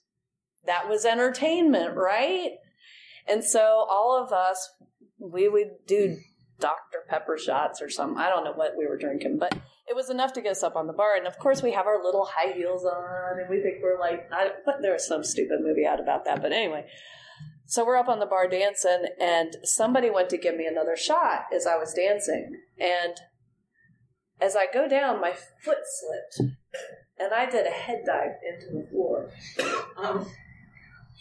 That 0.66 0.88
was 0.88 1.04
entertainment, 1.04 1.96
right? 1.96 2.52
And 3.26 3.44
so 3.44 3.86
all 3.88 4.22
of 4.22 4.32
us, 4.32 4.70
we 5.18 5.48
would 5.48 5.86
do 5.86 6.18
Dr. 6.58 7.04
Pepper 7.08 7.38
shots 7.38 7.80
or 7.80 7.90
something. 7.90 8.18
I 8.18 8.28
don't 8.28 8.44
know 8.44 8.52
what 8.52 8.76
we 8.76 8.86
were 8.86 8.98
drinking, 8.98 9.38
but 9.38 9.54
it 9.88 9.94
was 9.94 10.10
enough 10.10 10.32
to 10.34 10.40
get 10.40 10.52
us 10.52 10.62
up 10.62 10.76
on 10.76 10.86
the 10.86 10.92
bar. 10.92 11.16
And 11.16 11.26
of 11.26 11.38
course, 11.38 11.62
we 11.62 11.72
have 11.72 11.86
our 11.86 12.02
little 12.02 12.24
high 12.24 12.52
heels 12.52 12.84
on, 12.84 13.40
and 13.40 13.48
we 13.50 13.60
think 13.60 13.76
we're 13.82 14.00
like, 14.00 14.28
I, 14.32 14.48
but 14.64 14.76
there 14.80 14.92
was 14.92 15.06
some 15.06 15.24
stupid 15.24 15.60
movie 15.60 15.86
out 15.86 16.00
about 16.00 16.24
that. 16.24 16.42
But 16.42 16.52
anyway, 16.52 16.86
so 17.66 17.84
we're 17.84 17.96
up 17.96 18.08
on 18.08 18.18
the 18.18 18.26
bar 18.26 18.48
dancing, 18.48 19.06
and 19.20 19.56
somebody 19.62 20.10
went 20.10 20.30
to 20.30 20.38
give 20.38 20.56
me 20.56 20.66
another 20.66 20.96
shot 20.96 21.46
as 21.54 21.66
I 21.66 21.76
was 21.76 21.92
dancing. 21.92 22.60
And 22.78 23.14
as 24.40 24.56
I 24.56 24.66
go 24.72 24.88
down, 24.88 25.20
my 25.20 25.32
foot 25.32 25.78
slipped, 25.84 26.52
and 27.18 27.32
I 27.32 27.48
did 27.48 27.66
a 27.66 27.70
head 27.70 28.02
dive 28.04 28.32
into 28.46 28.78
the 28.78 28.86
floor. 28.90 29.30
Um, 29.96 30.26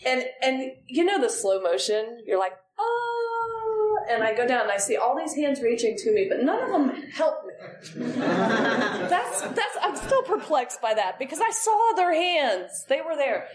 and 0.05 0.25
and 0.41 0.71
you 0.87 1.03
know 1.03 1.19
the 1.19 1.29
slow 1.29 1.61
motion, 1.61 2.23
you're 2.25 2.39
like, 2.39 2.53
oh, 2.79 3.97
and 4.09 4.23
I 4.23 4.33
go 4.33 4.47
down 4.47 4.61
and 4.61 4.71
I 4.71 4.77
see 4.77 4.97
all 4.97 5.17
these 5.17 5.35
hands 5.35 5.61
reaching 5.61 5.95
to 5.97 6.13
me, 6.13 6.27
but 6.29 6.43
none 6.43 6.63
of 6.63 6.69
them 6.69 6.89
help 7.11 7.45
me. 7.45 7.53
that's 7.95 9.41
that's 9.41 9.77
I'm 9.81 9.95
still 9.95 10.23
perplexed 10.23 10.81
by 10.81 10.93
that 10.93 11.19
because 11.19 11.39
I 11.39 11.51
saw 11.51 11.93
their 11.95 12.13
hands; 12.13 12.85
they 12.89 13.01
were 13.01 13.15
there. 13.15 13.47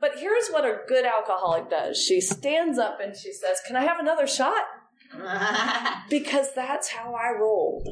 But 0.00 0.18
here's 0.18 0.48
what 0.48 0.64
a 0.64 0.80
good 0.88 1.06
alcoholic 1.06 1.70
does: 1.70 2.02
she 2.02 2.20
stands 2.20 2.78
up 2.78 2.98
and 3.00 3.16
she 3.16 3.32
says, 3.32 3.60
"Can 3.66 3.76
I 3.76 3.84
have 3.84 4.00
another 4.00 4.26
shot?" 4.26 4.64
because 6.10 6.54
that's 6.54 6.88
how 6.88 7.14
I 7.14 7.38
rolled 7.38 7.86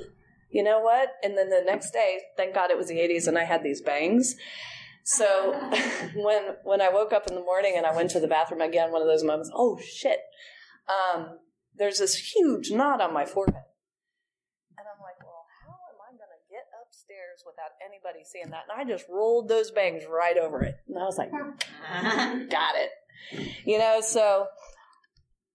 you 0.50 0.62
know 0.62 0.80
what? 0.80 1.10
And 1.22 1.36
then 1.36 1.48
the 1.48 1.62
next 1.64 1.92
day, 1.92 2.18
thank 2.36 2.54
God 2.54 2.70
it 2.70 2.76
was 2.76 2.88
the 2.88 2.96
80s 2.96 3.26
and 3.28 3.38
I 3.38 3.44
had 3.44 3.62
these 3.62 3.80
bangs. 3.80 4.34
So 5.04 5.52
when 6.14 6.42
when 6.64 6.80
I 6.80 6.90
woke 6.90 7.12
up 7.12 7.26
in 7.26 7.34
the 7.34 7.40
morning 7.40 7.74
and 7.76 7.86
I 7.86 7.94
went 7.94 8.10
to 8.12 8.20
the 8.20 8.28
bathroom 8.28 8.60
again, 8.60 8.92
one 8.92 9.02
of 9.02 9.08
those 9.08 9.24
moments, 9.24 9.50
oh 9.54 9.78
shit, 9.78 10.18
um, 10.88 11.38
there's 11.76 11.98
this 11.98 12.14
huge 12.14 12.70
knot 12.70 13.00
on 13.00 13.12
my 13.12 13.24
forehead. 13.24 13.64
And 14.76 14.86
I'm 14.86 15.00
like, 15.02 15.18
well, 15.24 15.44
how 15.66 15.72
am 15.72 16.00
I 16.02 16.10
going 16.16 16.30
to 16.30 16.42
get 16.50 16.66
upstairs 16.82 17.42
without 17.46 17.72
anybody 17.84 18.24
seeing 18.24 18.50
that? 18.50 18.64
And 18.68 18.80
I 18.80 18.90
just 18.90 19.08
rolled 19.08 19.48
those 19.48 19.70
bangs 19.70 20.04
right 20.10 20.36
over 20.36 20.62
it. 20.62 20.76
And 20.88 20.98
I 20.98 21.02
was 21.02 21.18
like, 21.18 21.30
got 22.50 22.74
it. 22.76 22.90
You 23.64 23.78
know, 23.78 24.00
so 24.00 24.46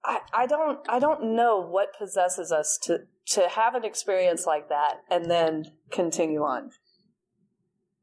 I, 0.03 0.19
I 0.33 0.45
don't 0.45 0.79
I 0.87 0.99
don't 0.99 1.35
know 1.35 1.59
what 1.59 1.97
possesses 1.97 2.51
us 2.51 2.79
to 2.83 2.99
to 3.27 3.47
have 3.49 3.75
an 3.75 3.83
experience 3.83 4.45
like 4.45 4.69
that 4.69 5.01
and 5.09 5.29
then 5.29 5.65
continue 5.91 6.41
on. 6.41 6.71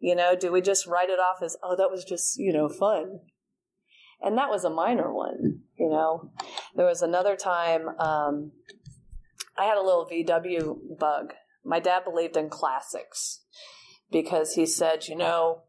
You 0.01 0.17
know, 0.17 0.35
do 0.35 0.51
we 0.51 0.61
just 0.61 0.87
write 0.87 1.11
it 1.11 1.21
off 1.21 1.43
as 1.43 1.57
oh 1.63 1.77
that 1.77 1.91
was 1.91 2.05
just 2.05 2.39
you 2.39 2.53
know 2.53 2.69
fun? 2.69 3.21
And 4.21 4.39
that 4.39 4.51
was 4.51 4.65
a 4.65 4.71
minor 4.71 5.13
one. 5.13 5.61
You 5.77 5.89
know, 5.89 6.31
there 6.77 6.87
was 6.87 7.03
another 7.03 7.37
time 7.37 7.89
um, 7.99 8.53
I 9.57 9.65
had 9.65 9.77
a 9.77 9.83
little 9.83 10.09
VW 10.11 10.99
bug. 10.99 11.35
My 11.65 11.81
dad 11.81 12.05
believed 12.05 12.37
in 12.37 12.49
classics 12.49 13.41
because 14.11 14.55
he 14.55 14.67
said, 14.67 15.07
you 15.09 15.17
know, 15.17 15.63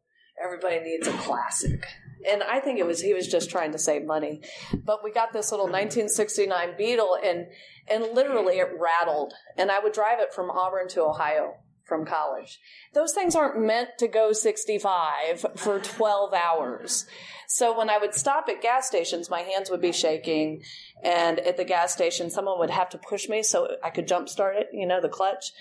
everybody 0.44 0.80
needs 0.80 1.08
a 1.08 1.14
classic 1.14 1.86
and 2.30 2.44
I 2.44 2.60
think 2.60 2.80
it 2.80 2.86
was 2.86 3.02
he 3.02 3.14
was 3.14 3.28
just 3.28 3.50
trying 3.50 3.72
to 3.72 3.78
save 3.78 4.06
money. 4.06 4.42
But 4.74 5.04
we 5.04 5.12
got 5.12 5.34
this 5.34 5.52
little 5.52 5.66
1969 5.66 6.76
Beetle, 6.78 7.18
and 7.24 7.48
and 7.88 8.14
literally 8.14 8.60
it 8.60 8.70
rattled. 8.80 9.34
And 9.58 9.72
I 9.72 9.80
would 9.80 9.94
drive 9.94 10.20
it 10.20 10.34
from 10.34 10.50
Auburn 10.50 10.88
to 10.90 11.04
Ohio 11.04 11.56
from 11.84 12.06
college. 12.06 12.60
Those 12.94 13.14
things 13.14 13.36
aren't 13.36 13.60
meant 13.60 13.90
to 14.00 14.08
go 14.08 14.32
65 14.32 15.46
for 15.56 15.80
12 15.80 16.34
hours. 16.34 17.06
So 17.48 17.78
when 17.78 17.90
I 17.90 17.98
would 17.98 18.14
stop 18.14 18.48
at 18.50 18.62
gas 18.62 18.88
stations, 18.88 19.30
my 19.30 19.42
hands 19.42 19.70
would 19.70 19.82
be 19.82 19.92
shaking. 19.92 20.64
And 21.04 21.40
at 21.40 21.58
the 21.58 21.66
gas 21.66 21.94
station, 21.94 22.30
someone 22.30 22.58
would 22.60 22.70
have 22.70 22.90
to 22.92 22.98
push 22.98 23.28
me 23.28 23.44
so 23.44 23.76
I 23.84 23.90
could 23.90 24.08
jump 24.08 24.30
start 24.30 24.56
it, 24.56 24.70
you 24.72 24.88
know, 24.88 25.02
the 25.02 25.10
clutch. 25.10 25.52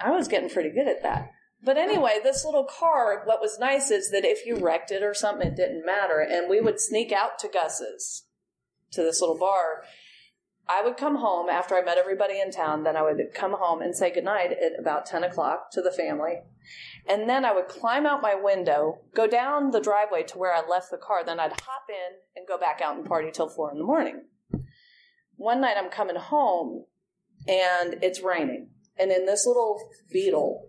I 0.00 0.10
was 0.10 0.28
getting 0.28 0.50
pretty 0.50 0.70
good 0.70 0.88
at 0.88 1.02
that. 1.02 1.32
But 1.64 1.78
anyway, 1.78 2.18
this 2.22 2.44
little 2.44 2.64
car, 2.64 3.22
what 3.24 3.40
was 3.40 3.58
nice 3.58 3.90
is 3.90 4.10
that 4.10 4.24
if 4.24 4.44
you 4.44 4.56
wrecked 4.56 4.90
it 4.90 5.02
or 5.02 5.14
something, 5.14 5.48
it 5.48 5.56
didn't 5.56 5.86
matter. 5.86 6.18
And 6.18 6.50
we 6.50 6.60
would 6.60 6.80
sneak 6.80 7.12
out 7.12 7.38
to 7.40 7.48
Gus's, 7.48 8.24
to 8.90 9.02
this 9.02 9.20
little 9.20 9.38
bar. 9.38 9.84
I 10.68 10.82
would 10.82 10.96
come 10.96 11.16
home 11.16 11.48
after 11.48 11.76
I 11.76 11.82
met 11.82 11.98
everybody 11.98 12.40
in 12.40 12.50
town. 12.50 12.82
Then 12.82 12.96
I 12.96 13.02
would 13.02 13.18
come 13.34 13.52
home 13.52 13.80
and 13.80 13.94
say 13.94 14.12
goodnight 14.12 14.52
at 14.52 14.78
about 14.78 15.06
10 15.06 15.22
o'clock 15.22 15.70
to 15.72 15.82
the 15.82 15.92
family. 15.92 16.40
And 17.08 17.28
then 17.28 17.44
I 17.44 17.52
would 17.52 17.68
climb 17.68 18.06
out 18.06 18.22
my 18.22 18.34
window, 18.34 19.00
go 19.14 19.26
down 19.26 19.70
the 19.70 19.80
driveway 19.80 20.24
to 20.24 20.38
where 20.38 20.54
I 20.54 20.66
left 20.66 20.90
the 20.90 20.96
car. 20.96 21.24
Then 21.24 21.38
I'd 21.38 21.52
hop 21.52 21.84
in 21.88 22.16
and 22.34 22.46
go 22.48 22.58
back 22.58 22.80
out 22.80 22.96
and 22.96 23.06
party 23.06 23.30
till 23.32 23.48
four 23.48 23.70
in 23.70 23.78
the 23.78 23.84
morning. 23.84 24.22
One 25.36 25.60
night 25.60 25.76
I'm 25.76 25.90
coming 25.90 26.16
home 26.16 26.86
and 27.46 27.98
it's 28.02 28.20
raining. 28.20 28.70
And 28.98 29.10
in 29.10 29.26
this 29.26 29.46
little 29.46 29.80
beetle, 30.10 30.68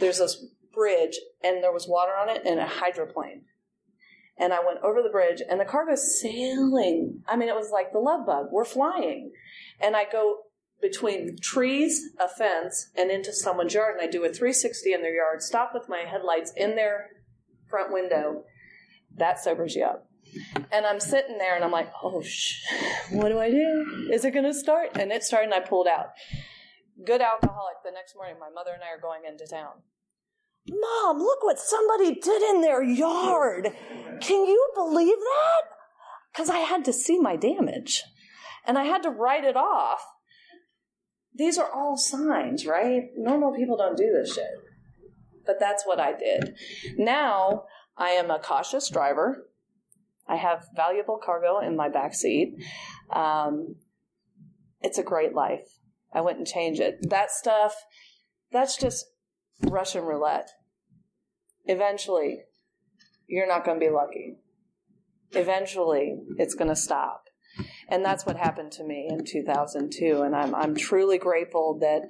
there's 0.00 0.18
this 0.18 0.44
bridge 0.74 1.18
and 1.42 1.62
there 1.62 1.72
was 1.72 1.86
water 1.88 2.12
on 2.12 2.28
it 2.28 2.42
and 2.44 2.58
a 2.58 2.66
hydroplane. 2.66 3.42
And 4.38 4.54
I 4.54 4.64
went 4.64 4.78
over 4.82 5.02
the 5.02 5.10
bridge 5.10 5.42
and 5.48 5.60
the 5.60 5.64
car 5.64 5.86
goes 5.86 6.20
sailing. 6.20 7.22
I 7.28 7.36
mean, 7.36 7.48
it 7.48 7.54
was 7.54 7.70
like 7.70 7.92
the 7.92 7.98
love 7.98 8.26
bug. 8.26 8.46
We're 8.50 8.64
flying. 8.64 9.32
And 9.80 9.94
I 9.94 10.04
go 10.10 10.38
between 10.80 11.36
trees, 11.40 12.00
a 12.18 12.26
fence, 12.26 12.90
and 12.96 13.10
into 13.10 13.32
someone's 13.34 13.74
yard 13.74 13.96
and 13.96 14.02
I 14.02 14.10
do 14.10 14.24
a 14.24 14.28
360 14.28 14.94
in 14.94 15.02
their 15.02 15.14
yard, 15.14 15.42
stop 15.42 15.72
with 15.74 15.88
my 15.88 16.04
headlights 16.10 16.52
in 16.56 16.74
their 16.74 17.08
front 17.68 17.92
window. 17.92 18.44
That 19.16 19.42
sobers 19.42 19.74
you 19.74 19.84
up. 19.84 20.06
And 20.72 20.86
I'm 20.86 21.00
sitting 21.00 21.38
there 21.38 21.56
and 21.56 21.64
I'm 21.64 21.72
like, 21.72 21.92
oh, 22.02 22.22
sh- 22.22 22.62
what 23.10 23.28
do 23.28 23.38
I 23.38 23.50
do? 23.50 24.08
Is 24.12 24.24
it 24.24 24.30
going 24.30 24.44
to 24.44 24.54
start? 24.54 24.96
And 24.96 25.10
it 25.10 25.24
started 25.24 25.52
and 25.52 25.54
I 25.54 25.60
pulled 25.60 25.88
out. 25.88 26.10
Good 27.04 27.20
alcoholic. 27.20 27.76
The 27.84 27.90
next 27.90 28.14
morning, 28.14 28.36
my 28.38 28.50
mother 28.50 28.70
and 28.72 28.82
I 28.82 28.94
are 28.96 29.00
going 29.00 29.22
into 29.28 29.46
town. 29.46 29.82
Mom, 30.68 31.18
look 31.18 31.42
what 31.42 31.58
somebody 31.58 32.14
did 32.14 32.42
in 32.42 32.60
their 32.60 32.82
yard. 32.82 33.70
Can 34.20 34.46
you 34.46 34.70
believe 34.74 35.18
that? 35.18 35.62
Because 36.32 36.48
I 36.48 36.58
had 36.58 36.84
to 36.84 36.92
see 36.92 37.18
my 37.18 37.36
damage 37.36 38.04
and 38.66 38.78
I 38.78 38.84
had 38.84 39.02
to 39.02 39.10
write 39.10 39.44
it 39.44 39.56
off. 39.56 40.00
These 41.34 41.58
are 41.58 41.70
all 41.72 41.96
signs, 41.96 42.66
right? 42.66 43.04
Normal 43.16 43.54
people 43.54 43.76
don't 43.76 43.96
do 43.96 44.12
this 44.12 44.34
shit. 44.34 44.44
But 45.46 45.58
that's 45.58 45.86
what 45.86 45.98
I 45.98 46.12
did. 46.16 46.54
Now 46.96 47.64
I 47.96 48.10
am 48.10 48.30
a 48.30 48.38
cautious 48.38 48.90
driver. 48.90 49.48
I 50.28 50.36
have 50.36 50.66
valuable 50.76 51.18
cargo 51.22 51.58
in 51.58 51.76
my 51.76 51.88
back 51.88 52.14
seat. 52.14 52.54
Um, 53.10 53.76
it's 54.80 54.98
a 54.98 55.02
great 55.02 55.34
life. 55.34 55.66
I 56.12 56.20
wouldn't 56.20 56.46
change 56.46 56.78
it. 56.80 57.08
That 57.08 57.30
stuff, 57.30 57.74
that's 58.52 58.76
just 58.76 59.06
Russian 59.62 60.04
roulette. 60.04 60.50
Eventually, 61.64 62.40
you're 63.26 63.48
not 63.48 63.64
going 63.64 63.78
to 63.78 63.86
be 63.86 63.92
lucky. 63.92 64.36
Eventually, 65.32 66.16
it's 66.36 66.54
going 66.54 66.68
to 66.68 66.76
stop. 66.76 67.24
And 67.88 68.04
that's 68.04 68.24
what 68.24 68.36
happened 68.36 68.72
to 68.72 68.84
me 68.84 69.08
in 69.10 69.24
2002. 69.24 70.22
And 70.22 70.34
I'm, 70.34 70.54
I'm 70.54 70.74
truly 70.74 71.18
grateful 71.18 71.78
that 71.80 72.02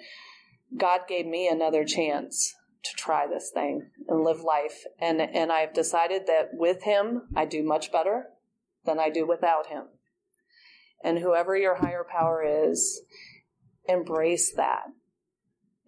God 0.77 1.01
gave 1.09 1.27
me 1.27 1.49
another 1.49 1.85
chance 1.85 2.55
to 2.85 2.91
try 2.97 3.27
this 3.27 3.51
thing 3.53 3.91
and 4.09 4.25
live 4.25 4.41
life. 4.41 4.85
And, 5.01 5.21
and 5.21 5.51
I've 5.51 5.75
decided 5.75 6.27
that 6.27 6.51
with 6.53 6.83
Him, 6.85 7.23
I 7.35 7.45
do 7.45 7.63
much 7.63 7.93
better 7.93 8.27
than 8.85 8.99
I 8.99 9.11
do 9.11 9.27
without 9.27 9.67
Him. 9.67 9.85
And 11.03 11.19
whoever 11.19 11.57
your 11.57 11.77
higher 11.77 12.05
power 12.09 12.43
is, 12.43 13.03
embrace 13.89 14.53
that 14.57 14.85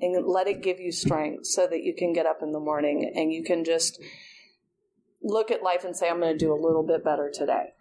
and 0.03 0.27
let 0.27 0.49
it 0.49 0.63
give 0.63 0.81
you 0.81 0.91
strength 0.91 1.47
so 1.47 1.67
that 1.69 1.83
you 1.83 1.95
can 1.95 2.13
get 2.13 2.27
up 2.27 2.41
in 2.43 2.53
the 2.53 2.61
morning 2.61 3.13
and 3.15 3.33
you 3.33 3.45
can 3.45 3.65
just 3.65 4.03
look 5.23 5.51
at 5.51 5.63
life 5.63 5.85
and 5.85 5.97
say, 5.97 6.11
I'm 6.11 6.21
going 6.21 6.37
to 6.37 6.45
do 6.45 6.53
a 6.53 6.61
little 6.61 6.83
bit 6.83 7.05
better 7.05 7.31
today. 7.33 7.75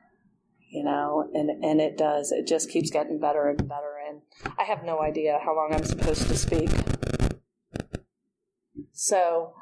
You 0.70 0.86
know, 0.86 1.30
and, 1.34 1.66
and 1.66 1.82
it 1.82 1.98
does. 1.98 2.32
It 2.32 2.48
just 2.48 2.70
keeps 2.70 2.92
getting 2.92 3.20
better 3.20 3.50
and 3.50 3.58
better. 3.68 3.96
And 4.08 4.22
I 4.58 4.64
have 4.64 4.86
no 4.86 5.02
idea 5.02 5.40
how 5.44 5.54
long 5.54 5.74
I'm 5.74 5.84
supposed 5.84 6.28
to 6.28 6.38
speak. 6.38 6.70
So 8.94 9.54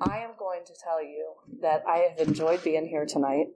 I 0.00 0.18
am 0.18 0.32
going 0.38 0.64
to 0.66 0.72
tell 0.84 1.02
you 1.02 1.34
that 1.62 1.84
I 1.88 1.98
have 2.08 2.26
enjoyed 2.26 2.62
being 2.62 2.86
here 2.86 3.06
tonight. 3.06 3.46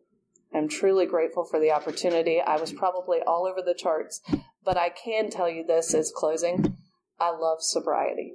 I'm 0.55 0.69
truly 0.69 1.05
grateful 1.05 1.45
for 1.45 1.59
the 1.59 1.73
opportunity. 1.73 2.41
I 2.41 2.57
was 2.57 2.73
probably 2.73 3.19
all 3.27 3.47
over 3.47 3.61
the 3.61 3.75
charts, 3.75 4.23
but 4.65 4.77
I 4.77 4.89
can 4.89 5.31
tell 5.31 5.51
you 5.51 5.65
this 5.65 5.95
is 5.95 6.13
closing. 6.15 6.77
I 7.19 7.31
love 7.31 7.59
sobriety, 7.61 8.35